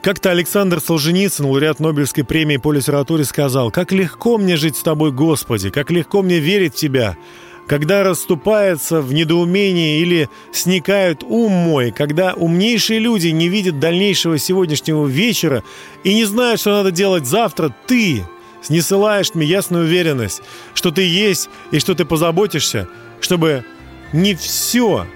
Как-то 0.01 0.31
Александр 0.31 0.81
Солженицын, 0.81 1.45
лауреат 1.45 1.79
Нобелевской 1.79 2.25
премии 2.25 2.57
по 2.57 2.73
литературе, 2.73 3.25
сказал, 3.25 3.71
«Как 3.71 3.93
легко 3.93 4.39
мне 4.39 4.57
жить 4.57 4.77
с 4.77 4.83
тобой, 4.83 5.13
Господи, 5.13 5.69
как 5.69 5.91
легко 5.91 6.23
мне 6.23 6.39
верить 6.39 6.73
в 6.73 6.79
Тебя, 6.79 7.19
когда 7.67 8.03
расступается 8.03 9.03
в 9.03 9.13
недоумении 9.13 10.01
или 10.01 10.31
сникает 10.55 11.23
ум 11.23 11.53
мой, 11.53 11.91
когда 11.91 12.33
умнейшие 12.33 12.99
люди 12.99 13.29
не 13.29 13.51
видят 13.51 13.79
дальнейшего 13.79 14.39
сегодняшнего 14.39 15.07
вечера 15.07 15.63
и 16.03 16.15
не 16.15 16.25
знают, 16.25 16.63
что 16.63 16.71
надо 16.71 16.93
делать 16.93 17.27
завтра, 17.27 17.77
Ты, 17.87 18.25
снисылаешь 18.63 19.35
мне 19.35 19.47
ясную 19.47 19.85
уверенность, 19.85 20.43
что 20.75 20.91
ты 20.91 21.03
есть 21.03 21.49
и 21.71 21.79
что 21.79 21.95
ты 21.95 22.05
позаботишься, 22.05 22.89
чтобы 23.21 23.65
не 24.13 24.35
все 24.35 25.07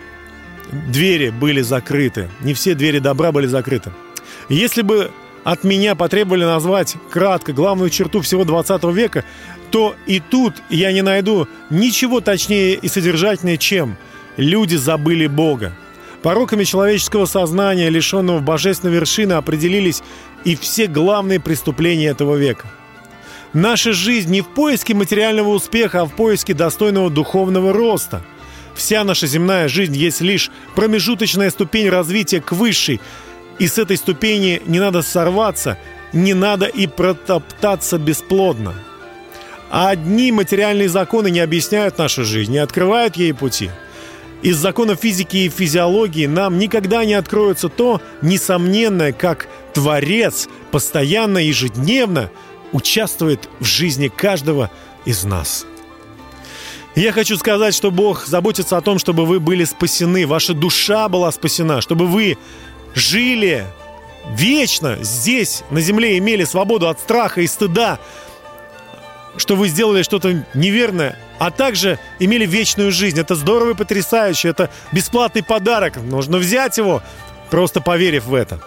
двери 0.72 1.30
были 1.30 1.60
закрыты, 1.60 2.28
не 2.40 2.54
все 2.54 2.74
двери 2.74 2.98
добра 2.98 3.32
были 3.32 3.46
закрыты. 3.46 3.92
Если 4.48 4.82
бы 4.82 5.10
от 5.44 5.64
меня 5.64 5.94
потребовали 5.94 6.44
назвать 6.44 6.96
кратко 7.10 7.52
главную 7.52 7.90
черту 7.90 8.20
всего 8.20 8.44
20 8.44 8.84
века, 8.84 9.24
то 9.70 9.96
и 10.06 10.20
тут 10.20 10.54
я 10.70 10.92
не 10.92 11.02
найду 11.02 11.48
ничего 11.70 12.20
точнее 12.20 12.74
и 12.74 12.88
содержательнее, 12.88 13.58
чем 13.58 13.96
люди 14.36 14.76
забыли 14.76 15.26
Бога. 15.26 15.72
Пороками 16.22 16.62
человеческого 16.62 17.24
сознания, 17.24 17.88
лишенного 17.88 18.38
божественной 18.38 18.94
вершины, 18.94 19.32
определились 19.32 20.02
и 20.44 20.54
все 20.54 20.86
главные 20.86 21.40
преступления 21.40 22.08
этого 22.08 22.36
века– 22.36 22.70
Наша 23.52 23.92
жизнь 23.92 24.30
не 24.30 24.40
в 24.40 24.48
поиске 24.48 24.94
материального 24.94 25.50
успеха, 25.50 26.02
а 26.02 26.04
в 26.06 26.16
поиске 26.16 26.54
достойного 26.54 27.10
духовного 27.10 27.72
роста. 27.72 28.22
Вся 28.74 29.04
наша 29.04 29.26
земная 29.26 29.68
жизнь 29.68 29.94
есть 29.94 30.22
лишь 30.22 30.50
промежуточная 30.74 31.50
ступень 31.50 31.90
развития 31.90 32.40
к 32.40 32.52
высшей. 32.52 33.00
И 33.58 33.68
с 33.68 33.76
этой 33.76 33.98
ступени 33.98 34.62
не 34.64 34.80
надо 34.80 35.02
сорваться, 35.02 35.76
не 36.14 36.32
надо 36.32 36.64
и 36.64 36.86
протоптаться 36.86 37.98
бесплодно. 37.98 38.74
А 39.70 39.90
одни 39.90 40.32
материальные 40.32 40.88
законы 40.88 41.30
не 41.30 41.40
объясняют 41.40 41.98
нашу 41.98 42.24
жизнь, 42.24 42.52
не 42.52 42.58
открывают 42.58 43.16
ей 43.16 43.34
пути. 43.34 43.70
Из 44.40 44.56
законов 44.56 45.00
физики 45.00 45.36
и 45.36 45.48
физиологии 45.50 46.26
нам 46.26 46.58
никогда 46.58 47.04
не 47.04 47.14
откроется 47.14 47.68
то 47.68 48.00
несомненное, 48.22 49.12
как 49.12 49.46
Творец 49.74 50.48
постоянно, 50.70 51.36
ежедневно– 51.36 52.30
участвует 52.72 53.48
в 53.60 53.64
жизни 53.64 54.08
каждого 54.08 54.70
из 55.04 55.24
нас. 55.24 55.66
Я 56.94 57.12
хочу 57.12 57.38
сказать, 57.38 57.74
что 57.74 57.90
Бог 57.90 58.26
заботится 58.26 58.76
о 58.76 58.82
том, 58.82 58.98
чтобы 58.98 59.24
вы 59.24 59.40
были 59.40 59.64
спасены, 59.64 60.26
ваша 60.26 60.52
душа 60.52 61.08
была 61.08 61.32
спасена, 61.32 61.80
чтобы 61.80 62.06
вы 62.06 62.36
жили 62.94 63.66
вечно 64.34 64.98
здесь, 65.00 65.64
на 65.70 65.80
земле, 65.80 66.18
имели 66.18 66.44
свободу 66.44 66.88
от 66.88 67.00
страха 67.00 67.40
и 67.40 67.46
стыда, 67.46 67.98
что 69.38 69.56
вы 69.56 69.68
сделали 69.68 70.02
что-то 70.02 70.44
неверное, 70.52 71.18
а 71.38 71.50
также 71.50 71.98
имели 72.18 72.44
вечную 72.44 72.92
жизнь. 72.92 73.18
Это 73.18 73.36
здорово 73.36 73.70
и 73.70 73.74
потрясающе, 73.74 74.48
это 74.48 74.68
бесплатный 74.92 75.42
подарок, 75.42 75.96
нужно 75.96 76.36
взять 76.36 76.76
его, 76.76 77.02
просто 77.50 77.80
поверив 77.80 78.26
в 78.26 78.34
это. 78.34 78.60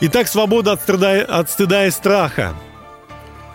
Итак, 0.00 0.28
свобода 0.28 0.72
от 0.72 0.82
стыда, 0.82 1.22
от 1.22 1.50
стыда 1.50 1.86
и 1.86 1.90
страха– 1.90 2.54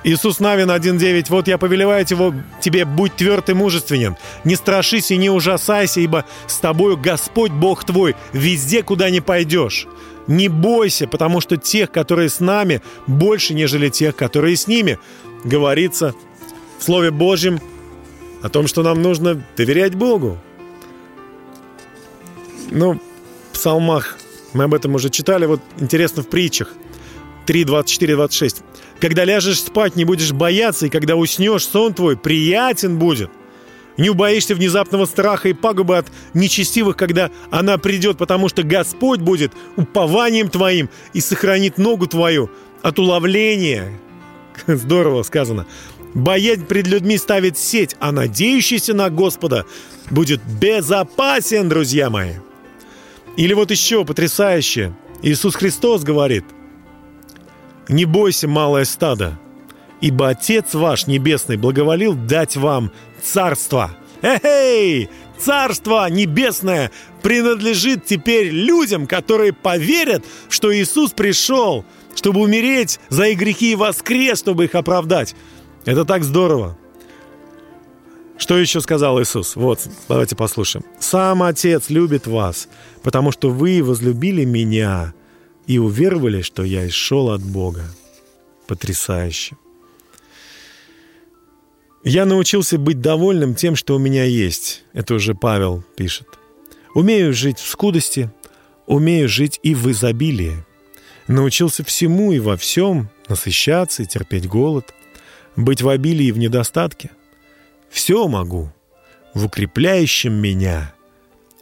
Иисус 0.08 0.40
Навин 0.40 0.72
1.9. 0.72 1.26
«Вот 1.28 1.50
я 1.50 1.58
повелеваю 1.58 2.06
его, 2.10 2.34
тебе, 2.62 2.86
будь 2.86 3.18
тверд 3.18 3.50
и 3.50 3.54
мужественен, 3.54 4.16
не 4.46 4.56
страшись 4.56 5.12
и 5.12 5.18
не 5.18 5.30
ужасайся, 5.30 6.00
ибо 6.00 6.24
с 6.48 6.60
тобою 6.60 6.96
Господь 6.96 7.52
Бог 7.52 7.84
твой 7.84 8.16
везде, 8.32 8.84
куда 8.84 9.10
не 9.10 9.20
пойдешь. 9.20 9.86
Не 10.28 10.48
бойся, 10.48 11.08
потому 11.08 11.42
что 11.42 11.58
тех, 11.58 11.92
которые 11.92 12.30
с 12.30 12.40
нами, 12.40 12.82
больше, 13.06 13.54
нежели 13.54 13.90
тех, 13.90 14.16
которые 14.16 14.56
с 14.56 14.66
ними». 14.68 14.98
Говорится 15.44 16.16
в 16.80 16.84
Слове 16.84 17.12
Божьем 17.12 17.60
о 18.42 18.48
том, 18.48 18.68
что 18.68 18.84
нам 18.84 19.02
нужно 19.02 19.44
доверять 19.58 19.94
Богу. 19.94 20.38
Ну, 22.72 23.02
в 23.52 23.54
псалмах 23.56 24.18
мы 24.54 24.64
об 24.64 24.74
этом 24.74 24.96
уже 24.96 25.10
читали, 25.10 25.46
вот 25.46 25.60
интересно 25.80 26.24
в 26.24 26.30
притчах 26.30 26.74
3, 27.48 27.64
24, 27.64 28.16
26. 28.16 28.62
Когда 29.00 29.24
ляжешь 29.24 29.62
спать, 29.62 29.96
не 29.96 30.04
будешь 30.04 30.34
бояться, 30.34 30.86
и 30.86 30.90
когда 30.90 31.16
уснешь, 31.16 31.66
сон 31.66 31.94
твой 31.94 32.18
приятен 32.18 33.00
будет. 33.00 33.32
Не 33.98 34.10
убоишься 34.10 34.54
внезапного 34.54 35.06
страха 35.06 35.50
и 35.50 35.54
пагубы 35.54 35.98
от 35.98 36.08
нечестивых, 36.34 36.98
когда 36.98 37.32
она 37.50 37.78
придет, 37.78 38.18
потому 38.18 38.50
что 38.50 38.62
Господь 38.62 39.22
будет 39.22 39.54
упованием 39.76 40.50
твоим 40.50 40.90
и 41.14 41.22
сохранит 41.22 41.78
ногу 41.78 42.06
твою 42.06 42.52
от 42.84 43.00
уловления. 43.00 43.98
Здорово 44.68 45.24
сказано. 45.24 45.66
Боязнь 46.14 46.66
пред 46.66 46.88
людьми 46.88 47.18
ставит 47.18 47.58
сеть, 47.58 47.96
а 48.00 48.12
надеющийся 48.12 48.94
на 48.94 49.10
Господа 49.10 49.66
будет 50.12 50.42
безопасен, 50.60 51.70
друзья 51.70 52.10
мои. 52.10 52.34
Или 53.38 53.54
вот 53.54 53.72
еще 53.72 54.04
потрясающе. 54.04 54.94
Иисус 55.24 55.56
Христос 55.56 56.04
говорит– 56.04 56.44
не 57.90 58.06
бойся, 58.06 58.48
малое 58.48 58.86
стадо, 58.86 59.40
ибо 60.02 60.30
Отец 60.30 60.74
ваш 60.74 61.08
Небесный 61.08 61.58
благоволил 61.58 62.14
дать 62.14 62.58
вам 62.58 62.92
царство. 63.22 63.92
Эй, 64.22 65.10
царство 65.38 66.10
небесное 66.10 66.92
принадлежит 67.22 68.06
теперь 68.06 68.50
людям, 68.50 69.08
которые 69.08 69.54
поверят, 69.54 70.26
что 70.50 70.76
Иисус 70.76 71.12
пришел, 71.12 71.86
чтобы 72.16 72.42
умереть 72.42 73.00
за 73.10 73.28
их 73.28 73.38
грехи 73.38 73.74
и 73.74 73.76
воскрес, 73.76 74.40
чтобы 74.40 74.66
их 74.66 74.76
оправдать. 74.76 75.36
Это 75.86 76.04
так 76.04 76.24
здорово. 76.24 76.78
Что 78.38 78.58
еще 78.58 78.82
сказал 78.82 79.22
Иисус? 79.22 79.56
Вот, 79.56 79.82
давайте 80.08 80.36
послушаем. 80.36 80.86
«Сам 81.00 81.42
Отец 81.42 81.90
любит 81.90 82.28
вас, 82.28 82.68
потому 83.02 83.32
что 83.32 83.50
вы 83.50 83.84
возлюбили 83.84 84.46
Меня 84.46 85.14
и 85.68 85.78
уверовали, 85.78 86.42
что 86.42 86.64
я 86.64 86.88
исшел 86.88 87.30
от 87.30 87.42
Бога. 87.42 87.84
Потрясающе. 88.68 89.58
Я 92.04 92.26
научился 92.26 92.78
быть 92.78 93.02
довольным 93.02 93.54
тем, 93.54 93.76
что 93.76 93.96
у 93.96 94.00
меня 94.00 94.24
есть. 94.24 94.84
Это 94.94 95.14
уже 95.16 95.36
Павел 95.36 95.84
пишет. 95.96 96.28
Умею 96.94 97.34
жить 97.34 97.60
в 97.60 97.68
скудости, 97.68 98.32
умею 98.86 99.28
жить 99.28 99.60
и 99.62 99.76
в 99.76 99.92
изобилии. 99.92 100.64
Научился 101.28 101.84
всему 101.84 102.32
и 102.32 102.40
во 102.40 102.56
всем 102.56 103.10
насыщаться 103.28 104.04
и 104.04 104.06
терпеть 104.06 104.48
голод, 104.48 104.94
быть 105.58 105.82
в 105.82 105.90
обилии 105.90 106.28
и 106.28 106.32
в 106.32 106.38
недостатке. 106.38 107.12
Все 107.90 108.26
могу 108.28 108.72
в 109.34 109.46
укрепляющем 109.46 110.34
меня 110.34 110.94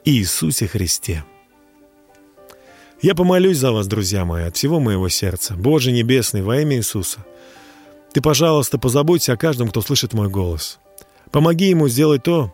Иисусе 0.03 0.67
Христе. 0.67 1.23
Я 3.05 3.13
помолюсь 3.13 3.59
за 3.59 3.71
вас, 3.71 3.85
друзья 3.85 4.25
мои, 4.25 4.45
от 4.45 4.57
всего 4.57 4.79
моего 4.79 5.09
сердца. 5.09 5.53
Боже 5.55 5.91
Небесный, 5.91 6.41
во 6.41 6.59
имя 6.59 6.77
Иисуса. 6.77 7.23
Ты, 8.11 8.19
пожалуйста, 8.19 8.79
позаботься 8.79 9.33
о 9.33 9.37
каждом, 9.37 9.69
кто 9.69 9.83
слышит 9.83 10.13
мой 10.13 10.27
голос. 10.27 10.79
Помоги 11.29 11.69
ему 11.69 11.87
сделать 11.87 12.23
то, 12.23 12.51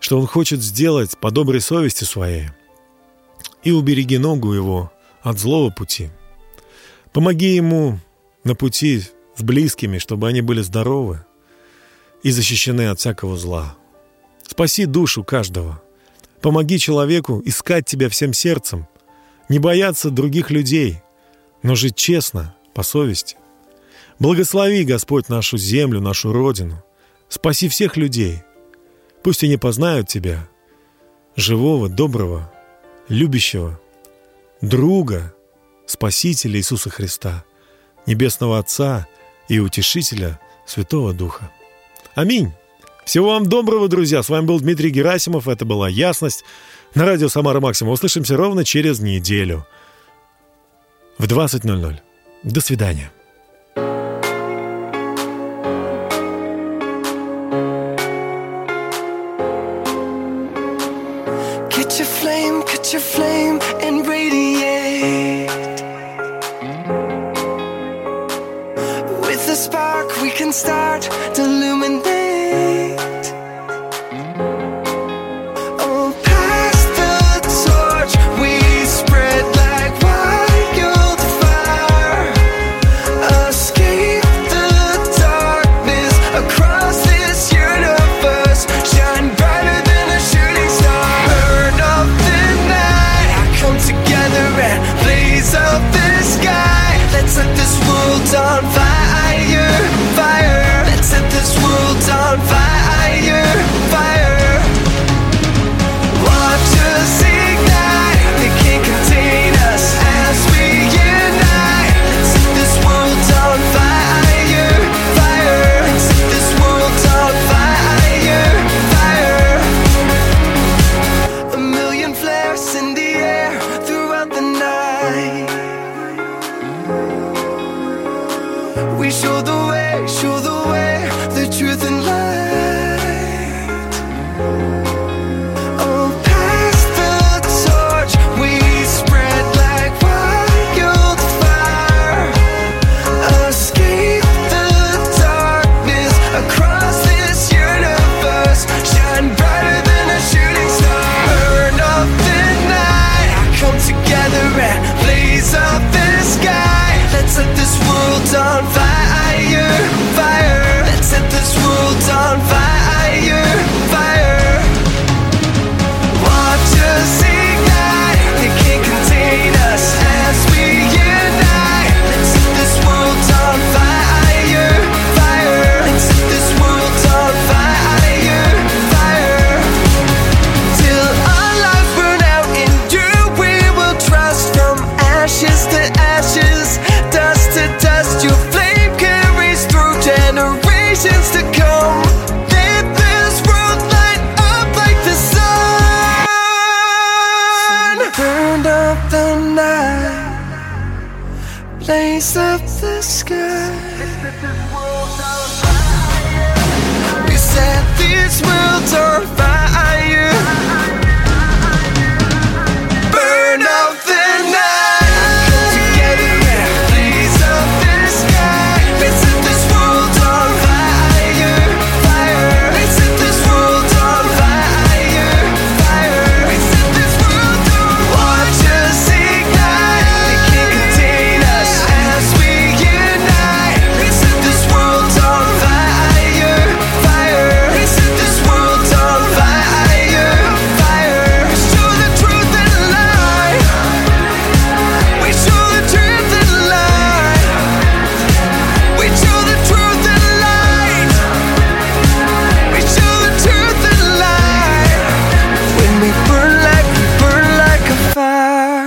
что 0.00 0.18
он 0.18 0.26
хочет 0.26 0.62
сделать 0.62 1.16
по 1.18 1.30
доброй 1.30 1.60
совести 1.60 2.02
своей. 2.02 2.48
И 3.62 3.70
убереги 3.70 4.18
ногу 4.18 4.52
его 4.52 4.90
от 5.22 5.38
злого 5.38 5.70
пути. 5.70 6.10
Помоги 7.12 7.54
ему 7.54 8.00
на 8.42 8.56
пути 8.56 9.00
с 9.36 9.42
близкими, 9.44 9.98
чтобы 9.98 10.26
они 10.26 10.40
были 10.40 10.60
здоровы 10.60 11.24
и 12.24 12.32
защищены 12.32 12.88
от 12.88 12.98
всякого 12.98 13.36
зла. 13.36 13.76
Спаси 14.42 14.86
душу 14.86 15.22
каждого. 15.22 15.80
Помоги 16.40 16.80
человеку 16.80 17.40
искать 17.44 17.86
тебя 17.86 18.08
всем 18.08 18.32
сердцем– 18.32 18.88
не 19.48 19.58
бояться 19.58 20.10
других 20.10 20.50
людей, 20.50 21.02
но 21.62 21.74
жить 21.74 21.96
честно, 21.96 22.54
по 22.74 22.82
совести. 22.82 23.36
Благослови, 24.18 24.84
Господь, 24.84 25.28
нашу 25.28 25.58
землю, 25.58 26.00
нашу 26.00 26.32
Родину. 26.32 26.82
Спаси 27.28 27.68
всех 27.68 27.96
людей. 27.96 28.42
Пусть 29.22 29.44
они 29.44 29.56
познают 29.56 30.08
Тебя, 30.08 30.48
живого, 31.36 31.88
доброго, 31.88 32.52
любящего, 33.08 33.80
друга, 34.60 35.34
Спасителя 35.86 36.58
Иисуса 36.58 36.90
Христа, 36.90 37.44
Небесного 38.06 38.58
Отца 38.58 39.06
и 39.48 39.58
Утешителя 39.58 40.38
Святого 40.66 41.14
Духа. 41.14 41.50
Аминь. 42.14 42.52
Всего 43.04 43.30
вам 43.30 43.46
доброго, 43.46 43.88
друзья. 43.88 44.22
С 44.22 44.28
вами 44.28 44.44
был 44.44 44.60
Дмитрий 44.60 44.90
Герасимов. 44.90 45.48
Это 45.48 45.64
была 45.64 45.88
«Ясность» 45.88 46.44
на 46.94 47.04
радио 47.04 47.28
«Самара 47.28 47.60
Максима». 47.60 47.90
Услышимся 47.90 48.36
ровно 48.36 48.64
через 48.64 49.00
неделю 49.00 49.66
в 51.18 51.24
20.00. 51.24 51.96
До 52.44 52.60
свидания. 52.60 53.10